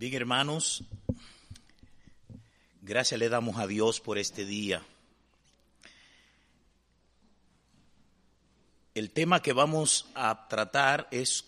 Bien, 0.00 0.14
hermanos, 0.14 0.82
gracias 2.80 3.20
le 3.20 3.28
damos 3.28 3.58
a 3.58 3.66
Dios 3.66 4.00
por 4.00 4.16
este 4.16 4.46
día. 4.46 4.82
El 8.94 9.10
tema 9.10 9.42
que 9.42 9.52
vamos 9.52 10.06
a 10.14 10.48
tratar 10.48 11.06
es 11.10 11.44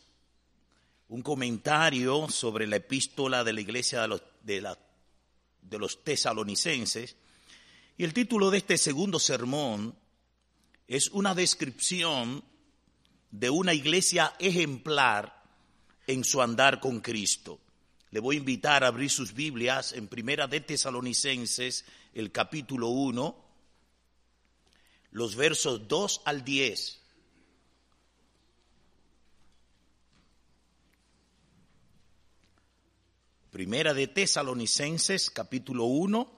un 1.09 1.23
comentario 1.23 2.29
sobre 2.29 2.67
la 2.67 2.77
epístola 2.77 3.43
de 3.43 3.55
la 3.55 3.63
iglesia 3.63 4.03
de 4.03 4.09
los, 4.09 4.23
de 4.43 5.79
los 5.79 6.05
tesalonicenses. 6.05 7.17
Y 7.97 8.05
el 8.05 8.13
título 8.13 8.51
de 8.51 8.59
este 8.59 8.77
segundo 8.77 9.19
sermón 9.19 9.97
es 10.89 11.09
una 11.09 11.35
descripción 11.35 12.45
de 13.31 13.49
una 13.49 13.73
iglesia 13.73 14.35
ejemplar 14.39 15.43
en 16.07 16.23
su 16.23 16.43
andar 16.43 16.81
con 16.81 17.01
Cristo. 17.01 17.59
Le 18.13 18.21
voy 18.21 18.37
a 18.37 18.41
invitar 18.41 18.85
a 18.85 18.89
abrir 18.89 19.11
sus 19.11 19.33
Biblias 19.33 19.95
en 19.95 20.07
Primera 20.07 20.47
de 20.47 20.61
Tesalonicenses, 20.61 21.87
el 22.13 22.31
capítulo 22.31 22.89
1, 22.89 23.35
los 25.13 25.35
versos 25.35 25.89
2 25.89 26.21
al 26.27 26.45
10. 26.45 27.01
Primera 33.51 33.95
de 33.95 34.07
Tesalonicenses, 34.09 35.31
capítulo 35.31 35.85
1, 35.85 36.31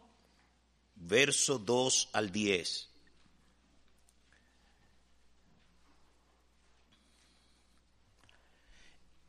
verso 0.94 1.58
2 1.58 2.10
al 2.12 2.30
10. 2.30 2.93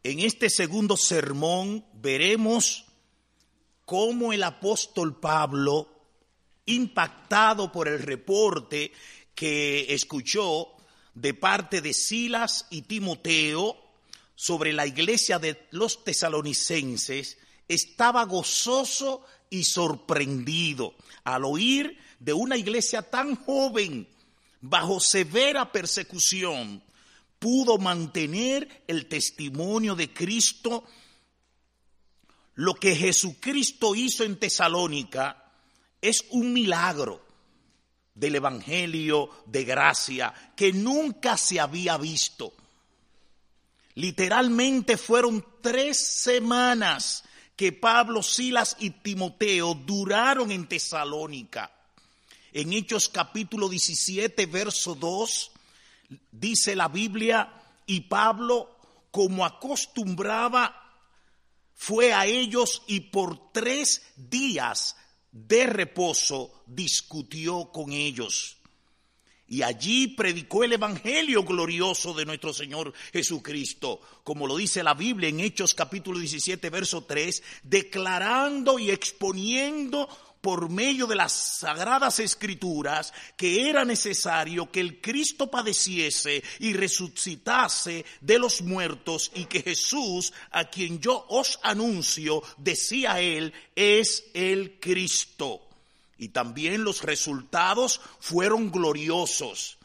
En 0.06 0.20
este 0.20 0.52
segundo 0.52 0.98
sermón 0.98 1.84
veremos 1.96 2.86
cómo 3.86 4.34
el 4.34 4.44
apóstol 4.44 5.20
Pablo, 5.20 5.90
impactado 6.68 7.72
por 7.72 7.88
el 7.88 7.98
reporte 7.98 8.92
que 9.34 9.96
escuchó 9.96 10.68
de 11.16 11.34
parte 11.34 11.82
de 11.82 11.92
Silas 11.92 12.68
y 12.70 12.84
Timoteo 12.84 13.78
sobre 14.36 14.74
la 14.74 14.86
iglesia 14.86 15.40
de 15.40 15.66
los 15.72 16.04
tesalonicenses, 16.04 17.40
estaba 17.68 18.26
gozoso 18.26 19.26
y 19.50 19.64
sorprendido 19.64 20.94
al 21.24 21.46
oír 21.46 21.98
de 22.20 22.34
una 22.34 22.58
iglesia 22.58 23.02
tan 23.02 23.36
joven, 23.36 24.08
bajo 24.62 25.00
severa 25.00 25.72
persecución, 25.72 26.84
pudo 27.46 27.78
mantener 27.78 28.86
el 28.88 29.06
testimonio 29.06 29.94
de 29.94 30.12
Cristo, 30.12 30.84
lo 32.56 32.74
que 32.74 32.96
Jesucristo 32.96 33.94
hizo 33.94 34.24
en 34.24 34.40
Tesalónica 34.40 35.52
es 36.02 36.26
un 36.32 36.52
milagro 36.52 37.24
del 38.16 38.38
Evangelio 38.38 39.30
de 39.46 39.64
gracia 39.64 40.34
que 40.56 40.74
nunca 40.74 41.38
se 41.38 41.60
había 41.60 41.98
visto. 41.98 42.52
Literalmente 43.94 44.98
fueron 44.98 45.46
tres 45.62 46.00
semanas 46.00 47.26
que 47.56 47.72
Pablo, 47.74 48.24
Silas 48.24 48.76
y 48.80 48.90
Timoteo 48.90 49.76
duraron 49.76 50.50
en 50.50 50.66
Tesalónica. 50.66 51.72
En 52.52 52.74
Hechos 52.74 53.08
capítulo 53.08 53.70
17, 53.70 54.48
verso 54.48 54.96
2, 54.96 55.52
dice 56.32 56.76
la 56.76 56.88
Biblia, 56.88 57.52
y 57.86 58.02
Pablo, 58.02 58.78
como 59.12 59.46
acostumbraba, 59.46 60.82
fue 61.74 62.14
a 62.14 62.26
ellos 62.26 62.84
y 62.88 63.02
por 63.02 63.52
tres 63.52 64.02
días 64.16 64.96
de 65.32 65.68
reposo 65.68 66.64
discutió 66.66 67.72
con 67.72 67.92
ellos. 67.92 68.58
Y 69.48 69.62
allí 69.62 70.08
predicó 70.08 70.64
el 70.64 70.74
Evangelio 70.74 71.44
glorioso 71.44 72.14
de 72.14 72.26
nuestro 72.26 72.52
Señor 72.52 72.94
Jesucristo, 73.14 74.02
como 74.24 74.48
lo 74.48 74.58
dice 74.58 74.82
la 74.82 74.96
Biblia 74.96 75.30
en 75.30 75.40
Hechos 75.40 75.76
capítulo 75.76 76.18
17, 76.18 76.68
verso 76.72 77.04
3, 77.04 77.44
declarando 77.62 78.80
y 78.80 78.90
exponiendo 78.90 80.10
por 80.46 80.70
medio 80.70 81.08
de 81.08 81.16
las 81.16 81.32
sagradas 81.32 82.20
escrituras 82.20 83.12
que 83.36 83.68
era 83.68 83.84
necesario 83.84 84.70
que 84.70 84.80
el 84.80 85.02
Cristo 85.02 85.50
padeciese 85.50 86.44
y 86.60 86.74
resucitase 86.74 88.06
de 88.22 88.38
los 88.38 88.62
muertos 88.62 89.32
y 89.34 89.46
que 89.46 89.64
Jesús, 89.64 90.34
a 90.52 90.66
quien 90.66 91.00
yo 91.00 91.26
os 91.30 91.60
anuncio, 91.64 92.44
decía 92.58 93.20
él, 93.22 93.54
es 93.76 94.26
el 94.36 94.80
Cristo. 94.80 95.62
Y 96.20 96.28
también 96.28 96.84
los 96.84 97.02
resultados 97.02 98.00
fueron 98.20 98.72
gloriosos. 98.72 99.80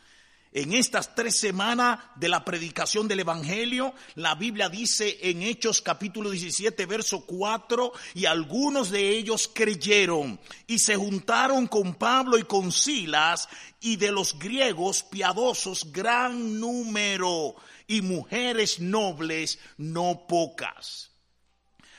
En 0.52 0.72
estas 0.72 1.14
tres 1.14 1.38
semanas 1.38 2.00
de 2.16 2.28
la 2.28 2.44
predicación 2.44 3.06
del 3.06 3.20
Evangelio, 3.20 3.94
la 4.16 4.34
Biblia 4.34 4.68
dice 4.68 5.16
en 5.22 5.42
Hechos 5.42 5.80
capítulo 5.80 6.30
17, 6.30 6.86
verso 6.86 7.24
4, 7.24 7.92
y 8.14 8.24
algunos 8.24 8.90
de 8.90 9.10
ellos 9.10 9.48
creyeron 9.54 10.40
y 10.66 10.80
se 10.80 10.96
juntaron 10.96 11.68
con 11.68 11.94
Pablo 11.94 12.36
y 12.36 12.42
con 12.42 12.72
Silas 12.72 13.48
y 13.80 13.94
de 13.94 14.10
los 14.10 14.40
griegos 14.40 15.04
piadosos 15.04 15.92
gran 15.92 16.58
número 16.58 17.54
y 17.86 18.02
mujeres 18.02 18.80
nobles 18.80 19.60
no 19.76 20.26
pocas. 20.26 21.12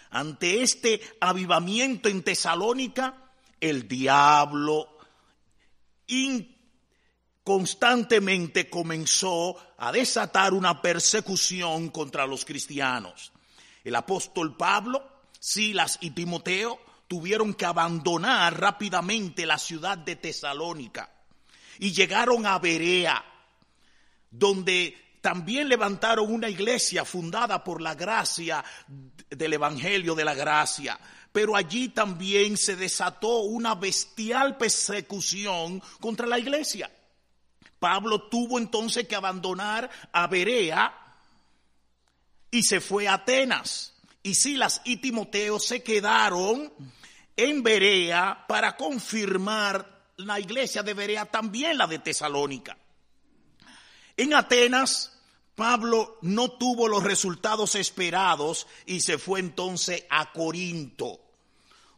Ante 0.09 0.61
este 0.61 0.99
avivamiento 1.21 2.09
en 2.09 2.21
Tesalónica, 2.21 3.31
el 3.61 3.87
diablo 3.87 4.89
constantemente 7.51 8.69
comenzó 8.69 9.57
a 9.77 9.91
desatar 9.91 10.53
una 10.53 10.81
persecución 10.81 11.89
contra 11.89 12.25
los 12.25 12.45
cristianos. 12.45 13.33
El 13.83 13.93
apóstol 13.95 14.55
Pablo, 14.55 15.05
Silas 15.37 15.97
y 15.99 16.11
Timoteo 16.11 16.79
tuvieron 17.09 17.53
que 17.53 17.65
abandonar 17.65 18.57
rápidamente 18.57 19.45
la 19.45 19.57
ciudad 19.57 19.97
de 19.97 20.15
Tesalónica 20.15 21.11
y 21.77 21.91
llegaron 21.91 22.45
a 22.45 22.57
Berea, 22.57 23.21
donde 24.29 25.17
también 25.19 25.67
levantaron 25.67 26.31
una 26.31 26.47
iglesia 26.47 27.03
fundada 27.03 27.61
por 27.65 27.81
la 27.81 27.95
gracia 27.95 28.63
del 29.29 29.51
Evangelio 29.51 30.15
de 30.15 30.23
la 30.23 30.35
Gracia. 30.35 30.97
Pero 31.33 31.57
allí 31.57 31.89
también 31.89 32.55
se 32.55 32.77
desató 32.77 33.41
una 33.41 33.75
bestial 33.75 34.55
persecución 34.55 35.83
contra 35.99 36.27
la 36.27 36.39
iglesia. 36.39 36.89
Pablo 37.81 38.21
tuvo 38.29 38.59
entonces 38.59 39.07
que 39.07 39.15
abandonar 39.15 39.89
a 40.11 40.27
Berea 40.27 40.93
y 42.51 42.61
se 42.61 42.79
fue 42.79 43.07
a 43.07 43.15
Atenas. 43.15 43.95
Y 44.21 44.35
Silas 44.35 44.81
y 44.85 44.97
Timoteo 44.97 45.59
se 45.59 45.81
quedaron 45.81 46.71
en 47.35 47.63
Berea 47.63 48.45
para 48.47 48.77
confirmar 48.77 50.11
la 50.17 50.39
iglesia 50.39 50.83
de 50.83 50.93
Berea, 50.93 51.25
también 51.25 51.75
la 51.79 51.87
de 51.87 51.97
Tesalónica. 51.97 52.77
En 54.15 54.35
Atenas, 54.35 55.19
Pablo 55.55 56.19
no 56.21 56.51
tuvo 56.51 56.87
los 56.87 57.03
resultados 57.03 57.73
esperados 57.73 58.67
y 58.85 58.99
se 58.99 59.17
fue 59.17 59.39
entonces 59.39 60.05
a 60.11 60.31
Corinto, 60.31 61.19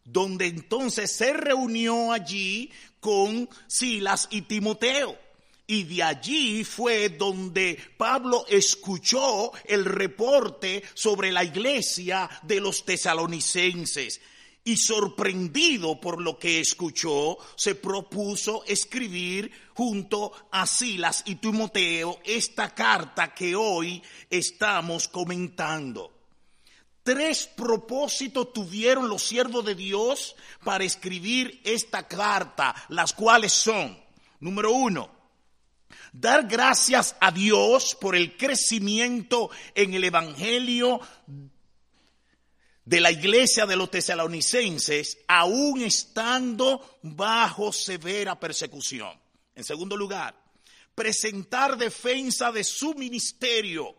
donde 0.05 0.45
entonces 0.45 1.13
se 1.13 1.33
reunió 1.33 2.13
allí 2.13 2.71
con 3.01 3.49
Silas 3.67 4.29
y 4.31 4.43
Timoteo. 4.43 5.22
Y 5.65 5.83
de 5.83 6.03
allí 6.03 6.63
fue 6.63 7.09
donde 7.09 7.79
Pablo 7.97 8.45
escuchó 8.49 9.51
el 9.65 9.85
reporte 9.85 10.83
sobre 10.93 11.31
la 11.31 11.43
iglesia 11.43 12.29
de 12.43 12.59
los 12.59 12.83
tesalonicenses. 12.83 14.19
Y 14.65 14.77
sorprendido 14.77 15.99
por 15.99 16.21
lo 16.21 16.37
que 16.37 16.59
escuchó, 16.59 17.37
se 17.55 17.75
propuso 17.75 18.63
escribir 18.65 19.51
junto 19.73 20.31
a 20.51 20.65
Silas 20.65 21.23
y 21.25 21.35
Timoteo 21.35 22.19
esta 22.23 22.73
carta 22.73 23.33
que 23.33 23.55
hoy 23.55 24.01
estamos 24.29 25.07
comentando. 25.07 26.11
Tres 27.03 27.47
propósitos 27.47 28.53
tuvieron 28.53 29.09
los 29.09 29.23
siervos 29.23 29.65
de 29.65 29.75
Dios 29.75 30.37
para 30.63 30.85
escribir 30.85 31.59
esta 31.65 32.07
carta, 32.07 32.73
las 32.87 33.11
cuales 33.11 33.51
son, 33.51 34.01
número 34.39 34.71
uno, 34.71 35.22
dar 36.13 36.47
gracias 36.47 37.15
a 37.19 37.31
Dios 37.31 37.97
por 37.99 38.15
el 38.15 38.37
crecimiento 38.37 39.49
en 39.75 39.93
el 39.95 40.05
Evangelio 40.05 41.01
de 42.85 43.01
la 43.01 43.11
iglesia 43.11 43.65
de 43.65 43.75
los 43.75 43.89
tesalonicenses, 43.89 45.17
aún 45.27 45.81
estando 45.81 46.99
bajo 47.01 47.73
severa 47.73 48.39
persecución. 48.39 49.19
En 49.55 49.63
segundo 49.63 49.97
lugar, 49.97 50.35
presentar 50.93 51.77
defensa 51.77 52.51
de 52.51 52.63
su 52.63 52.93
ministerio 52.93 53.95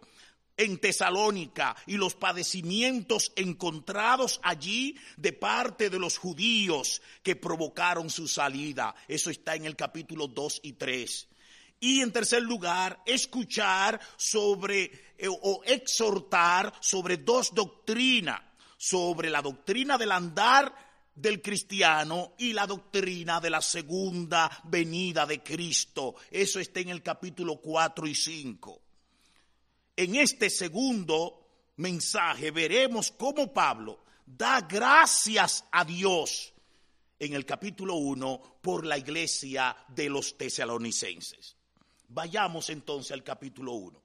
en 0.56 0.78
Tesalónica 0.78 1.74
y 1.86 1.96
los 1.96 2.14
padecimientos 2.14 3.32
encontrados 3.34 4.38
allí 4.42 4.96
de 5.16 5.32
parte 5.32 5.90
de 5.90 5.98
los 5.98 6.18
judíos 6.18 7.02
que 7.24 7.34
provocaron 7.34 8.08
su 8.08 8.28
salida. 8.28 8.94
Eso 9.08 9.30
está 9.30 9.56
en 9.56 9.64
el 9.64 9.74
capítulo 9.74 10.28
2 10.28 10.60
y 10.62 10.74
3. 10.74 11.28
Y 11.84 12.00
en 12.00 12.12
tercer 12.12 12.42
lugar, 12.42 13.02
escuchar 13.04 14.00
sobre 14.16 14.84
eh, 15.18 15.28
o 15.28 15.60
exhortar 15.66 16.72
sobre 16.80 17.18
dos 17.18 17.54
doctrinas, 17.54 18.40
sobre 18.78 19.28
la 19.28 19.42
doctrina 19.42 19.98
del 19.98 20.12
andar 20.12 20.74
del 21.14 21.42
cristiano 21.42 22.36
y 22.38 22.54
la 22.54 22.66
doctrina 22.66 23.38
de 23.38 23.50
la 23.50 23.60
segunda 23.60 24.50
venida 24.64 25.26
de 25.26 25.42
Cristo. 25.42 26.14
Eso 26.30 26.58
está 26.58 26.80
en 26.80 26.88
el 26.88 27.02
capítulo 27.02 27.56
4 27.60 28.06
y 28.06 28.14
5. 28.14 28.82
En 29.94 30.16
este 30.16 30.48
segundo 30.48 31.74
mensaje 31.76 32.50
veremos 32.50 33.12
cómo 33.12 33.52
Pablo 33.52 34.04
da 34.24 34.62
gracias 34.62 35.66
a 35.70 35.84
Dios 35.84 36.50
en 37.18 37.34
el 37.34 37.44
capítulo 37.44 37.96
1 37.96 38.60
por 38.62 38.86
la 38.86 38.96
iglesia 38.96 39.76
de 39.88 40.08
los 40.08 40.38
tesalonicenses. 40.38 41.58
Vayamos 42.08 42.70
entonces 42.70 43.12
al 43.12 43.22
capítulo 43.22 43.72
1. 43.72 44.02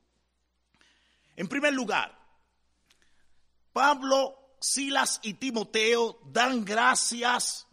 En 1.36 1.48
primer 1.48 1.74
lugar, 1.74 2.18
Pablo, 3.72 4.56
Silas 4.60 5.20
y 5.24 5.36
Timoteo 5.36 6.20
dan 6.26 6.66
gracias 6.66 7.68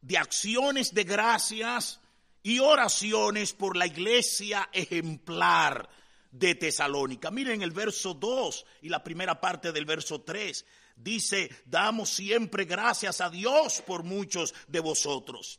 de 0.00 0.16
acciones 0.16 0.94
de 0.94 1.04
gracias 1.04 2.00
y 2.42 2.60
oraciones 2.60 3.52
por 3.52 3.76
la 3.76 3.86
iglesia 3.86 4.70
ejemplar 4.72 5.88
de 6.30 6.54
Tesalónica. 6.54 7.30
Miren 7.30 7.62
el 7.62 7.72
verso 7.72 8.14
2 8.14 8.66
y 8.82 8.88
la 8.88 9.02
primera 9.02 9.40
parte 9.40 9.72
del 9.72 9.84
verso 9.84 10.20
3. 10.20 10.64
Dice, 10.94 11.50
damos 11.66 12.10
siempre 12.10 12.64
gracias 12.64 13.20
a 13.20 13.30
Dios 13.30 13.82
por 13.84 14.04
muchos 14.04 14.54
de 14.68 14.80
vosotros. 14.80 15.58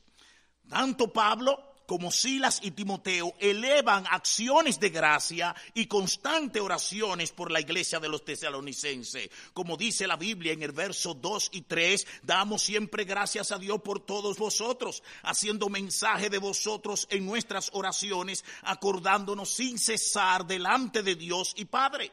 Tanto 0.69 1.11
Pablo 1.11 1.66
como 1.87 2.11
Silas 2.11 2.59
y 2.61 2.71
Timoteo 2.71 3.33
elevan 3.39 4.05
acciones 4.11 4.79
de 4.79 4.89
gracia 4.89 5.55
y 5.73 5.87
constantes 5.87 6.61
oraciones 6.61 7.31
por 7.31 7.49
la 7.49 7.61
iglesia 7.61 7.99
de 7.99 8.09
los 8.09 8.25
tesalonicenses. 8.25 9.29
Como 9.53 9.77
dice 9.77 10.05
la 10.05 10.17
Biblia 10.17 10.51
en 10.51 10.61
el 10.61 10.73
verso 10.73 11.13
2 11.13 11.49
y 11.53 11.61
3, 11.61 12.05
damos 12.23 12.61
siempre 12.61 13.05
gracias 13.05 13.53
a 13.53 13.57
Dios 13.57 13.81
por 13.81 14.05
todos 14.05 14.37
vosotros, 14.37 15.01
haciendo 15.23 15.69
mensaje 15.69 16.29
de 16.29 16.39
vosotros 16.39 17.07
en 17.09 17.25
nuestras 17.25 17.69
oraciones, 17.73 18.43
acordándonos 18.63 19.49
sin 19.49 19.79
cesar 19.79 20.45
delante 20.45 21.01
de 21.03 21.15
Dios 21.15 21.53
y 21.55 21.65
Padre. 21.65 22.11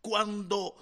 Cuando 0.00 0.74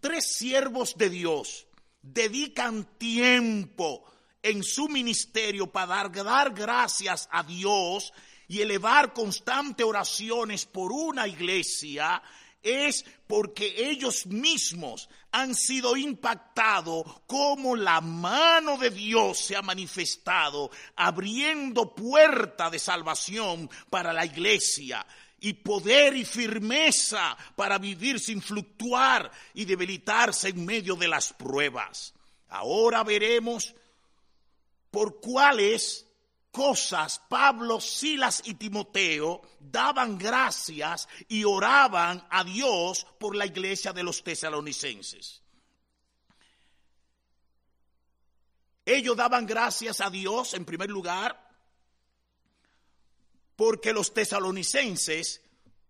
tres 0.00 0.36
siervos 0.36 0.98
de 0.98 1.08
Dios 1.08 1.66
dedican 2.02 2.84
tiempo, 2.98 4.04
en 4.44 4.62
su 4.62 4.88
ministerio 4.88 5.66
para 5.66 6.08
dar, 6.10 6.52
gracias 6.52 7.26
a 7.32 7.42
Dios 7.42 8.12
y 8.46 8.60
elevar 8.60 9.14
constante 9.14 9.82
oraciones 9.82 10.66
por 10.66 10.92
una 10.92 11.26
iglesia, 11.26 12.22
es 12.62 13.06
porque 13.26 13.74
ellos 13.90 14.26
mismos 14.26 15.08
han 15.32 15.54
sido 15.54 15.96
impactados 15.96 17.04
como 17.26 17.74
la 17.74 18.02
mano 18.02 18.76
de 18.76 18.90
Dios 18.90 19.38
se 19.38 19.56
ha 19.56 19.62
manifestado, 19.62 20.70
abriendo 20.94 21.94
puerta 21.94 22.68
de 22.68 22.78
salvación 22.78 23.70
para 23.88 24.12
la 24.12 24.26
iglesia 24.26 25.06
y 25.40 25.54
poder 25.54 26.16
y 26.16 26.26
firmeza 26.26 27.34
para 27.56 27.78
vivir 27.78 28.20
sin 28.20 28.42
fluctuar 28.42 29.30
y 29.54 29.64
debilitarse 29.64 30.50
en 30.50 30.66
medio 30.66 30.96
de 30.96 31.08
las 31.08 31.32
pruebas. 31.32 32.12
Ahora 32.50 33.02
veremos 33.02 33.74
por 34.94 35.20
cuáles 35.20 36.06
cosas 36.52 37.20
Pablo, 37.28 37.80
Silas 37.80 38.42
y 38.44 38.54
Timoteo 38.54 39.42
daban 39.58 40.16
gracias 40.16 41.08
y 41.26 41.42
oraban 41.42 42.24
a 42.30 42.44
Dios 42.44 43.04
por 43.18 43.34
la 43.34 43.44
iglesia 43.44 43.92
de 43.92 44.04
los 44.04 44.22
tesalonicenses. 44.22 45.42
Ellos 48.86 49.16
daban 49.16 49.46
gracias 49.46 50.00
a 50.00 50.10
Dios 50.10 50.54
en 50.54 50.64
primer 50.64 50.90
lugar 50.90 51.44
porque 53.56 53.92
los 53.92 54.14
tesalonicenses 54.14 55.42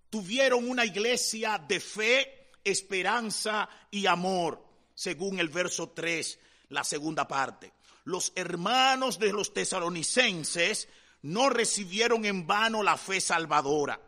tuvieron 0.09 0.67
una 0.67 0.87
iglesia 0.87 1.59
de 1.59 1.79
fe, 1.79 2.53
esperanza 2.65 3.69
y 3.91 4.07
amor, 4.07 4.65
según 4.95 5.41
el 5.41 5.51
verso 5.51 5.91
3, 5.91 6.39
la 6.71 6.85
segunda 6.85 7.29
parte 7.29 7.75
los 8.05 8.33
hermanos 8.37 9.19
de 9.19 9.33
los 9.33 9.53
tesalonicenses 9.53 10.89
no 11.23 11.49
recibieron 11.49 12.25
en 12.25 12.47
vano 12.47 12.83
la 12.83 12.97
fe 12.97 13.21
salvadora. 13.21 14.01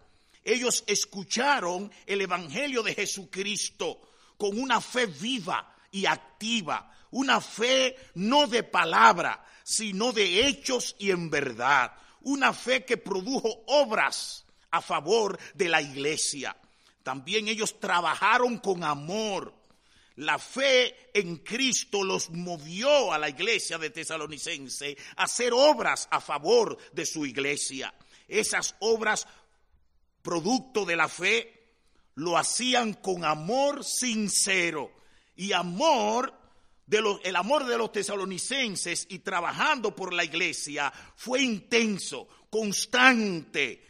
Ellos 0.45 0.85
escucharon 0.87 1.91
el 2.05 2.21
Evangelio 2.21 2.83
de 2.83 2.95
Jesucristo 2.95 4.01
con 4.37 4.59
una 4.61 4.81
fe 4.81 5.07
viva 5.07 5.75
y 5.91 6.07
activa, 6.07 6.93
una 7.11 7.41
fe 7.41 7.97
no 8.15 8.47
de 8.47 8.63
palabra, 8.63 9.45
sino 9.65 10.13
de 10.13 10.47
hechos 10.47 10.95
y 10.99 11.11
en 11.11 11.31
verdad, 11.31 11.93
una 12.21 12.53
fe 12.53 12.85
que 12.85 12.97
produjo 12.97 13.65
obras 13.67 14.45
a 14.71 14.83
favor 14.83 15.39
de 15.55 15.69
la 15.69 15.81
iglesia. 15.81 16.57
También 17.03 17.49
ellos 17.49 17.81
trabajaron 17.81 18.59
con 18.59 18.85
amor, 18.85 19.55
la 20.17 20.39
fe 20.39 21.11
en 21.13 21.37
Cristo 21.37 22.03
los 22.03 22.31
movió 22.31 23.13
a 23.13 23.19
la 23.19 23.29
iglesia 23.29 23.79
de 23.79 23.91
Tesalonicense 23.91 24.97
a 25.17 25.25
hacer 25.25 25.53
obras 25.53 26.09
a 26.11 26.21
favor 26.21 26.77
de 26.93 27.05
su 27.05 27.27
iglesia. 27.27 27.95
Esas 28.27 28.75
obras, 28.81 29.27
producto 30.23 30.85
de 30.85 30.97
la 30.97 31.09
fe, 31.09 31.53
lo 32.15 32.39
hacían 32.39 32.95
con 32.95 33.25
amor 33.25 33.85
sincero 33.85 34.91
y 35.37 35.53
amor 35.53 36.33
de 36.87 37.03
los, 37.03 37.21
el 37.25 37.37
amor 37.37 37.67
de 37.67 37.77
los 37.77 37.93
tesalonicenses 37.93 39.07
y 39.11 39.19
trabajando 39.19 39.95
por 39.95 40.15
la 40.15 40.25
iglesia 40.25 40.93
fue 41.15 41.43
intenso, 41.43 42.27
constante, 42.49 43.85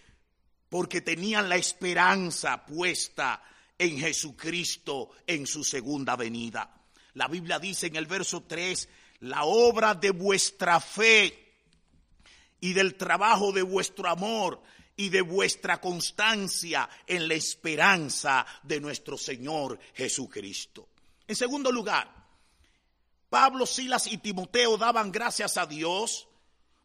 porque 0.69 1.03
tenían 1.03 1.49
la 1.49 1.57
esperanza 1.57 2.67
puesta 2.67 3.43
en 3.79 3.99
Jesucristo 3.99 5.11
en 5.27 5.47
su 5.47 5.65
segunda 5.65 6.17
venida. 6.17 6.71
La 7.15 7.29
Biblia 7.29 7.59
dice 7.59 7.87
en 7.87 7.97
el 7.97 8.07
verso 8.07 8.43
3, 8.43 8.89
la 9.21 9.45
obra 9.45 9.95
de 9.95 10.11
vuestra 10.11 10.81
fe 10.81 11.55
y 12.61 12.73
del 12.73 12.95
trabajo 12.95 13.53
de 13.53 13.63
vuestro 13.63 14.09
amor 14.09 14.63
y 14.97 15.09
de 15.11 15.21
vuestra 15.21 15.81
constancia 15.81 16.89
en 17.07 17.29
la 17.29 17.35
esperanza 17.35 18.47
de 18.63 18.81
nuestro 18.81 19.19
Señor 19.19 19.79
Jesucristo. 19.95 20.89
En 21.29 21.37
segundo 21.37 21.71
lugar, 21.71 22.15
Pablo, 23.29 23.67
Silas 23.67 24.07
y 24.07 24.19
Timoteo 24.19 24.77
daban 24.77 25.13
gracias 25.13 25.57
a 25.57 25.67
Dios 25.67 26.29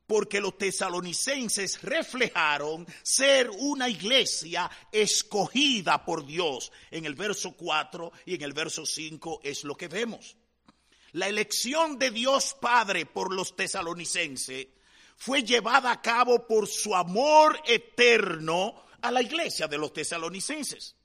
porque 0.08 0.41
los 0.41 0.58
tesalonicenses 0.58 1.81
reflejaron 1.81 2.86
ser 3.03 3.50
una 3.50 3.88
iglesia 3.88 4.70
escogida 4.91 6.03
por 6.03 6.25
Dios. 6.25 6.72
En 6.89 7.05
el 7.05 7.15
verso 7.15 7.53
4 7.53 8.12
y 8.25 8.36
en 8.36 8.41
el 8.41 8.53
verso 8.53 8.86
5 8.86 9.41
es 9.43 9.63
lo 9.63 9.75
que 9.75 9.88
vemos. 9.88 10.36
La 11.13 11.27
elección 11.27 12.00
de 12.00 12.12
Dios 12.12 12.55
Padre 12.60 13.05
por 13.05 13.34
los 13.34 13.55
tesalonicenses 13.55 14.67
fue 15.17 15.43
llevada 15.43 15.91
a 15.91 16.01
cabo 16.01 16.48
por 16.48 16.67
su 16.67 16.96
amor 16.96 17.62
eterno 17.65 18.84
a 19.01 19.12
la 19.12 19.22
iglesia 19.22 19.67
de 19.67 19.77
los 19.77 19.93
tesalonicenses. 19.93 20.96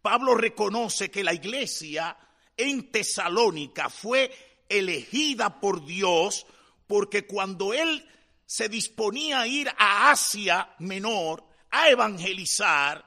Pablo 0.00 0.34
reconoce 0.34 1.10
que 1.10 1.24
la 1.24 1.32
iglesia 1.32 2.16
en 2.56 2.90
Tesalónica 2.90 3.88
fue 3.88 4.30
elegida 4.68 5.60
por 5.60 5.84
Dios 5.84 6.46
porque 6.86 7.26
cuando 7.26 7.72
él 7.72 8.08
se 8.46 8.68
disponía 8.68 9.40
a 9.40 9.46
ir 9.46 9.68
a 9.76 10.10
Asia 10.10 10.74
Menor 10.78 11.44
a 11.70 11.88
evangelizar, 11.88 13.04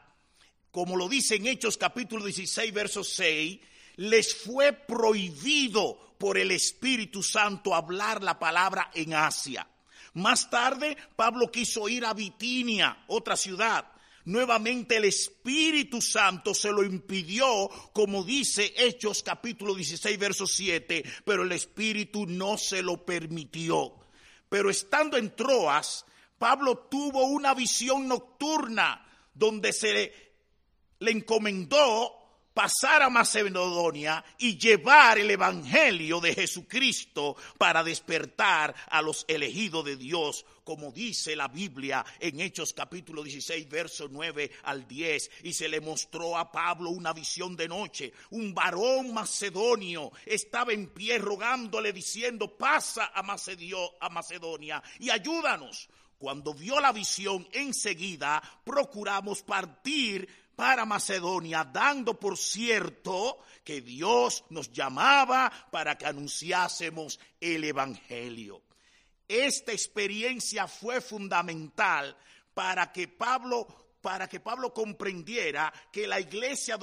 como 0.72 0.96
lo 0.96 1.08
dice 1.08 1.36
en 1.36 1.48
Hechos 1.48 1.78
capítulo 1.78 2.26
16, 2.26 2.74
verso 2.74 3.04
6, 3.04 3.60
les 3.98 4.36
fue 4.36 4.74
prohibido 4.74 6.16
por 6.18 6.38
el 6.38 6.52
Espíritu 6.52 7.24
Santo 7.24 7.74
hablar 7.74 8.24
la 8.24 8.40
palabra 8.40 8.92
en 8.94 9.14
Asia. 9.14 9.68
Más 10.14 10.50
tarde, 10.50 10.98
Pablo 11.16 11.52
quiso 11.52 11.88
ir 11.88 12.06
a 12.06 12.14
Bitinia, 12.14 13.06
otra 13.08 13.36
ciudad. 13.36 13.86
Nuevamente 14.28 14.98
el 14.98 15.06
Espíritu 15.06 16.02
Santo 16.02 16.54
se 16.54 16.70
lo 16.70 16.84
impidió, 16.84 17.70
como 17.94 18.26
dice 18.26 18.74
Hechos 18.76 19.24
capítulo 19.24 19.74
16, 19.74 20.20
verso 20.20 20.46
7, 20.46 21.02
pero 21.24 21.44
el 21.44 21.52
Espíritu 21.54 22.26
no 22.26 22.58
se 22.58 22.84
lo 22.84 23.06
permitió. 23.06 23.94
Pero 24.50 24.70
estando 24.70 25.16
en 25.16 25.34
Troas, 25.34 26.06
Pablo 26.38 26.90
tuvo 26.92 27.24
una 27.28 27.54
visión 27.54 28.10
nocturna 28.10 29.02
donde 29.34 29.72
se 29.72 30.14
le 31.00 31.12
encomendó 31.12 32.18
pasar 32.54 33.04
a 33.04 33.10
Macedonia 33.10 34.26
y 34.40 34.58
llevar 34.58 35.20
el 35.20 35.32
Evangelio 35.32 36.20
de 36.20 36.34
Jesucristo 36.34 37.38
para 37.60 37.82
despertar 37.82 38.76
a 38.90 39.02
los 39.02 39.24
elegidos 39.30 39.86
de 39.86 39.96
Dios, 39.96 40.44
como 40.68 40.92
dice 40.92 41.34
la 41.34 41.48
Biblia 41.48 42.06
en 42.20 42.42
Hechos 42.42 42.74
capítulo 42.74 43.24
16, 43.24 43.70
verso 43.70 44.10
9 44.12 44.52
al 44.64 44.86
10. 44.86 45.32
Y 45.44 45.54
se 45.54 45.70
le 45.70 45.80
mostró 45.80 46.38
a 46.38 46.52
Pablo 46.52 46.90
una 46.90 47.14
visión 47.14 47.56
de 47.56 47.70
noche. 47.70 48.12
Un 48.32 48.54
varón 48.54 49.14
macedonio 49.14 50.12
estaba 50.26 50.74
en 50.74 50.88
pie 50.88 51.20
rogándole 51.20 51.94
diciendo, 51.94 52.58
pasa 52.58 53.14
a 53.16 53.24
Macedonia 54.10 54.84
y 55.00 55.10
ayúdanos. 55.10 55.88
Cuando 56.18 56.54
vio 56.54 56.82
la 56.82 56.92
visión, 56.92 57.48
enseguida 57.54 58.44
procuramos 58.66 59.44
partir 59.44 60.28
para 60.54 60.86
Macedonia, 60.86 61.64
dando 61.64 62.20
por 62.20 62.38
cierto 62.38 63.38
que 63.64 63.80
Dios 63.80 64.44
nos 64.50 64.74
llamaba 64.74 65.50
para 65.72 65.98
que 65.98 66.08
anunciásemos 66.08 67.22
el 67.40 67.64
Evangelio. 67.64 68.67
Esta 69.28 69.72
experiencia 69.72 70.68
fue 70.68 71.02
fundamental 71.02 72.16
para 72.54 72.92
que 72.92 73.08
Pablo, 73.08 73.68
para 74.02 74.28
que 74.28 74.40
Pablo 74.40 74.74
comprendiera 74.74 75.72
que 75.92 76.08
la 76.08 76.20
iglesia 76.20 76.78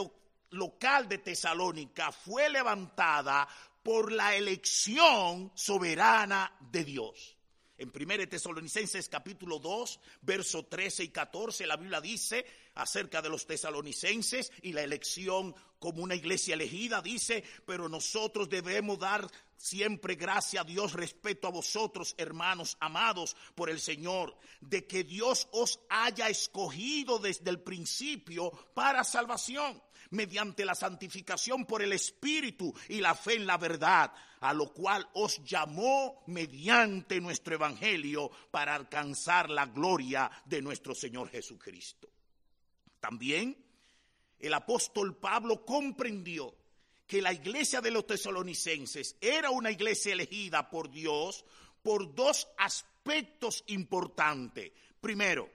local 0.50 1.08
de 1.08 1.18
Tesalónica 1.18 2.12
fue 2.12 2.48
levantada 2.48 3.48
por 3.82 4.12
la 4.12 4.34
elección 4.34 5.52
soberana 5.54 6.56
de 6.60 6.84
Dios. 6.84 7.33
En 7.76 7.90
1 7.90 8.28
Tesalonicenses 8.28 9.08
capítulo 9.08 9.58
2, 9.58 10.00
verso 10.22 10.64
13 10.64 11.04
y 11.04 11.08
14, 11.08 11.66
la 11.66 11.76
Biblia 11.76 12.00
dice 12.00 12.46
acerca 12.74 13.20
de 13.20 13.28
los 13.28 13.46
tesalonicenses 13.46 14.52
y 14.62 14.72
la 14.72 14.82
elección 14.82 15.52
como 15.80 16.04
una 16.04 16.14
iglesia 16.14 16.54
elegida, 16.54 17.02
dice, 17.02 17.42
pero 17.66 17.88
nosotros 17.88 18.48
debemos 18.48 19.00
dar 19.00 19.28
siempre 19.56 20.14
gracia 20.14 20.60
a 20.60 20.64
Dios 20.64 20.92
respecto 20.92 21.48
a 21.48 21.50
vosotros, 21.50 22.14
hermanos 22.16 22.76
amados 22.78 23.36
por 23.56 23.68
el 23.68 23.80
Señor, 23.80 24.36
de 24.60 24.86
que 24.86 25.02
Dios 25.02 25.48
os 25.50 25.80
haya 25.88 26.28
escogido 26.28 27.18
desde 27.18 27.50
el 27.50 27.60
principio 27.60 28.52
para 28.74 29.02
salvación 29.02 29.82
mediante 30.14 30.64
la 30.64 30.74
santificación 30.74 31.66
por 31.66 31.82
el 31.82 31.92
Espíritu 31.92 32.72
y 32.88 33.00
la 33.00 33.14
fe 33.14 33.34
en 33.34 33.46
la 33.46 33.58
verdad, 33.58 34.12
a 34.40 34.54
lo 34.54 34.72
cual 34.72 35.08
os 35.14 35.44
llamó 35.44 36.22
mediante 36.26 37.20
nuestro 37.20 37.54
Evangelio 37.54 38.30
para 38.50 38.74
alcanzar 38.74 39.50
la 39.50 39.66
gloria 39.66 40.30
de 40.44 40.62
nuestro 40.62 40.94
Señor 40.94 41.28
Jesucristo. 41.30 42.08
También 43.00 43.56
el 44.38 44.54
apóstol 44.54 45.16
Pablo 45.16 45.64
comprendió 45.64 46.54
que 47.06 47.20
la 47.20 47.32
iglesia 47.32 47.80
de 47.80 47.90
los 47.90 48.06
tesalonicenses 48.06 49.16
era 49.20 49.50
una 49.50 49.70
iglesia 49.70 50.12
elegida 50.12 50.70
por 50.70 50.90
Dios 50.90 51.44
por 51.82 52.14
dos 52.14 52.48
aspectos 52.56 53.62
importantes. 53.66 54.72
Primero, 55.00 55.50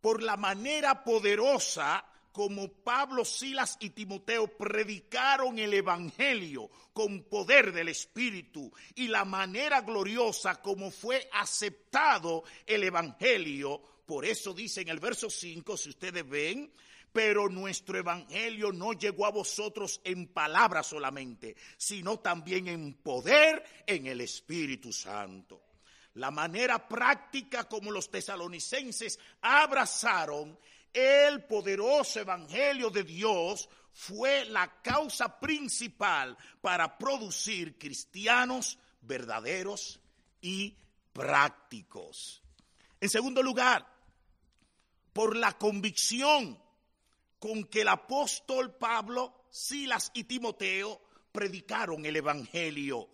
por 0.00 0.22
la 0.22 0.36
manera 0.36 1.04
poderosa 1.04 2.09
como 2.32 2.68
Pablo, 2.68 3.24
Silas 3.24 3.76
y 3.80 3.90
Timoteo 3.90 4.46
predicaron 4.56 5.58
el 5.58 5.74
Evangelio 5.74 6.70
con 6.92 7.24
poder 7.24 7.72
del 7.72 7.88
Espíritu 7.88 8.72
y 8.94 9.08
la 9.08 9.24
manera 9.24 9.80
gloriosa 9.80 10.60
como 10.60 10.90
fue 10.90 11.28
aceptado 11.32 12.44
el 12.66 12.84
Evangelio. 12.84 13.80
Por 14.06 14.24
eso 14.24 14.52
dice 14.52 14.80
en 14.80 14.88
el 14.88 15.00
verso 15.00 15.30
5, 15.30 15.76
si 15.76 15.90
ustedes 15.90 16.28
ven, 16.28 16.72
pero 17.12 17.48
nuestro 17.48 17.98
Evangelio 17.98 18.72
no 18.72 18.92
llegó 18.92 19.26
a 19.26 19.30
vosotros 19.30 20.00
en 20.04 20.28
palabras 20.28 20.86
solamente, 20.86 21.56
sino 21.76 22.20
también 22.20 22.68
en 22.68 22.94
poder 22.94 23.64
en 23.86 24.06
el 24.06 24.20
Espíritu 24.20 24.92
Santo. 24.92 25.62
La 26.14 26.30
manera 26.30 26.88
práctica 26.88 27.68
como 27.68 27.90
los 27.90 28.10
tesalonicenses 28.10 29.18
abrazaron 29.40 30.58
el 30.92 31.44
poderoso 31.44 32.20
Evangelio 32.20 32.90
de 32.90 33.04
Dios 33.04 33.68
fue 33.92 34.44
la 34.46 34.80
causa 34.82 35.38
principal 35.38 36.36
para 36.60 36.96
producir 36.96 37.78
cristianos 37.78 38.78
verdaderos 39.00 40.00
y 40.40 40.76
prácticos. 41.12 42.42
En 43.00 43.08
segundo 43.08 43.42
lugar, 43.42 43.86
por 45.12 45.36
la 45.36 45.52
convicción 45.58 46.58
con 47.38 47.64
que 47.64 47.80
el 47.80 47.88
apóstol 47.88 48.76
Pablo, 48.76 49.46
Silas 49.50 50.10
y 50.14 50.24
Timoteo 50.24 51.00
predicaron 51.32 52.04
el 52.04 52.16
Evangelio 52.16 53.08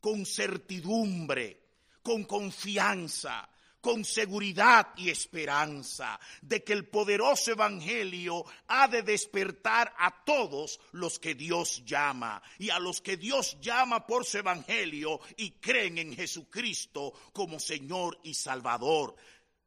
con 0.00 0.24
certidumbre, 0.24 1.60
con 2.02 2.24
confianza, 2.24 3.48
con 3.84 4.02
seguridad 4.02 4.94
y 4.96 5.10
esperanza 5.10 6.18
de 6.40 6.64
que 6.64 6.72
el 6.72 6.88
poderoso 6.88 7.52
Evangelio 7.52 8.42
ha 8.68 8.88
de 8.88 9.02
despertar 9.02 9.94
a 9.98 10.24
todos 10.24 10.80
los 10.92 11.18
que 11.18 11.34
Dios 11.34 11.84
llama 11.84 12.42
y 12.58 12.70
a 12.70 12.78
los 12.78 13.02
que 13.02 13.18
Dios 13.18 13.58
llama 13.60 14.06
por 14.06 14.24
su 14.24 14.38
Evangelio 14.38 15.20
y 15.36 15.50
creen 15.60 15.98
en 15.98 16.16
Jesucristo 16.16 17.12
como 17.34 17.60
Señor 17.60 18.18
y 18.22 18.32
Salvador. 18.32 19.16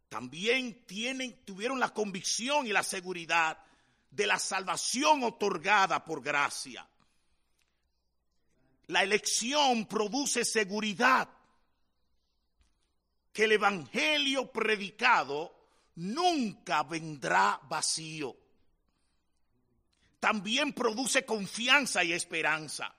También 0.09 0.83
tienen, 0.87 1.45
tuvieron 1.45 1.79
la 1.79 1.93
convicción 1.93 2.65
y 2.65 2.71
la 2.71 2.81
seguridad 2.81 3.59
de 4.09 4.25
la 4.25 4.39
salvación 4.39 5.25
otorgada 5.25 6.03
por 6.03 6.23
gracia. 6.23 6.89
La 8.87 9.03
elección 9.03 9.85
produce 9.85 10.43
seguridad 10.43 11.36
que 13.37 13.43
el 13.43 13.51
Evangelio 13.51 14.51
predicado 14.51 15.53
nunca 15.97 16.81
vendrá 16.81 17.61
vacío. 17.69 18.35
También 20.19 20.73
produce 20.73 21.23
confianza 21.23 22.03
y 22.03 22.13
esperanza 22.13 22.95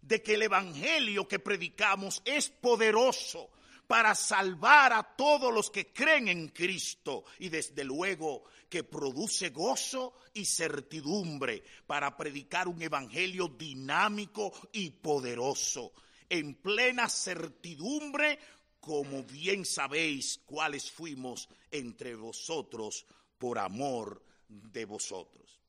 de 0.00 0.22
que 0.22 0.34
el 0.34 0.42
Evangelio 0.42 1.26
que 1.26 1.40
predicamos 1.40 2.22
es 2.24 2.50
poderoso 2.50 3.50
para 3.88 4.14
salvar 4.14 4.92
a 4.92 5.02
todos 5.02 5.52
los 5.52 5.72
que 5.72 5.92
creen 5.92 6.28
en 6.28 6.48
Cristo 6.50 7.24
y 7.40 7.48
desde 7.48 7.82
luego 7.82 8.44
que 8.68 8.84
produce 8.84 9.48
gozo 9.48 10.14
y 10.34 10.44
certidumbre 10.44 11.64
para 11.88 12.16
predicar 12.16 12.68
un 12.68 12.80
evangelio 12.80 13.48
dinámico 13.48 14.52
y 14.70 14.90
poderoso. 14.90 15.92
En 16.28 16.54
plena 16.54 17.08
certidumbre 17.08 18.38
como 18.80 19.22
bien 19.24 19.64
sabéis 19.64 20.40
cuáles 20.46 20.90
fuimos 20.90 21.48
entre 21.70 22.14
vosotros 22.14 23.06
por 23.38 23.58
amor 23.58 24.22
de 24.48 24.84
vosotros. 24.84 25.60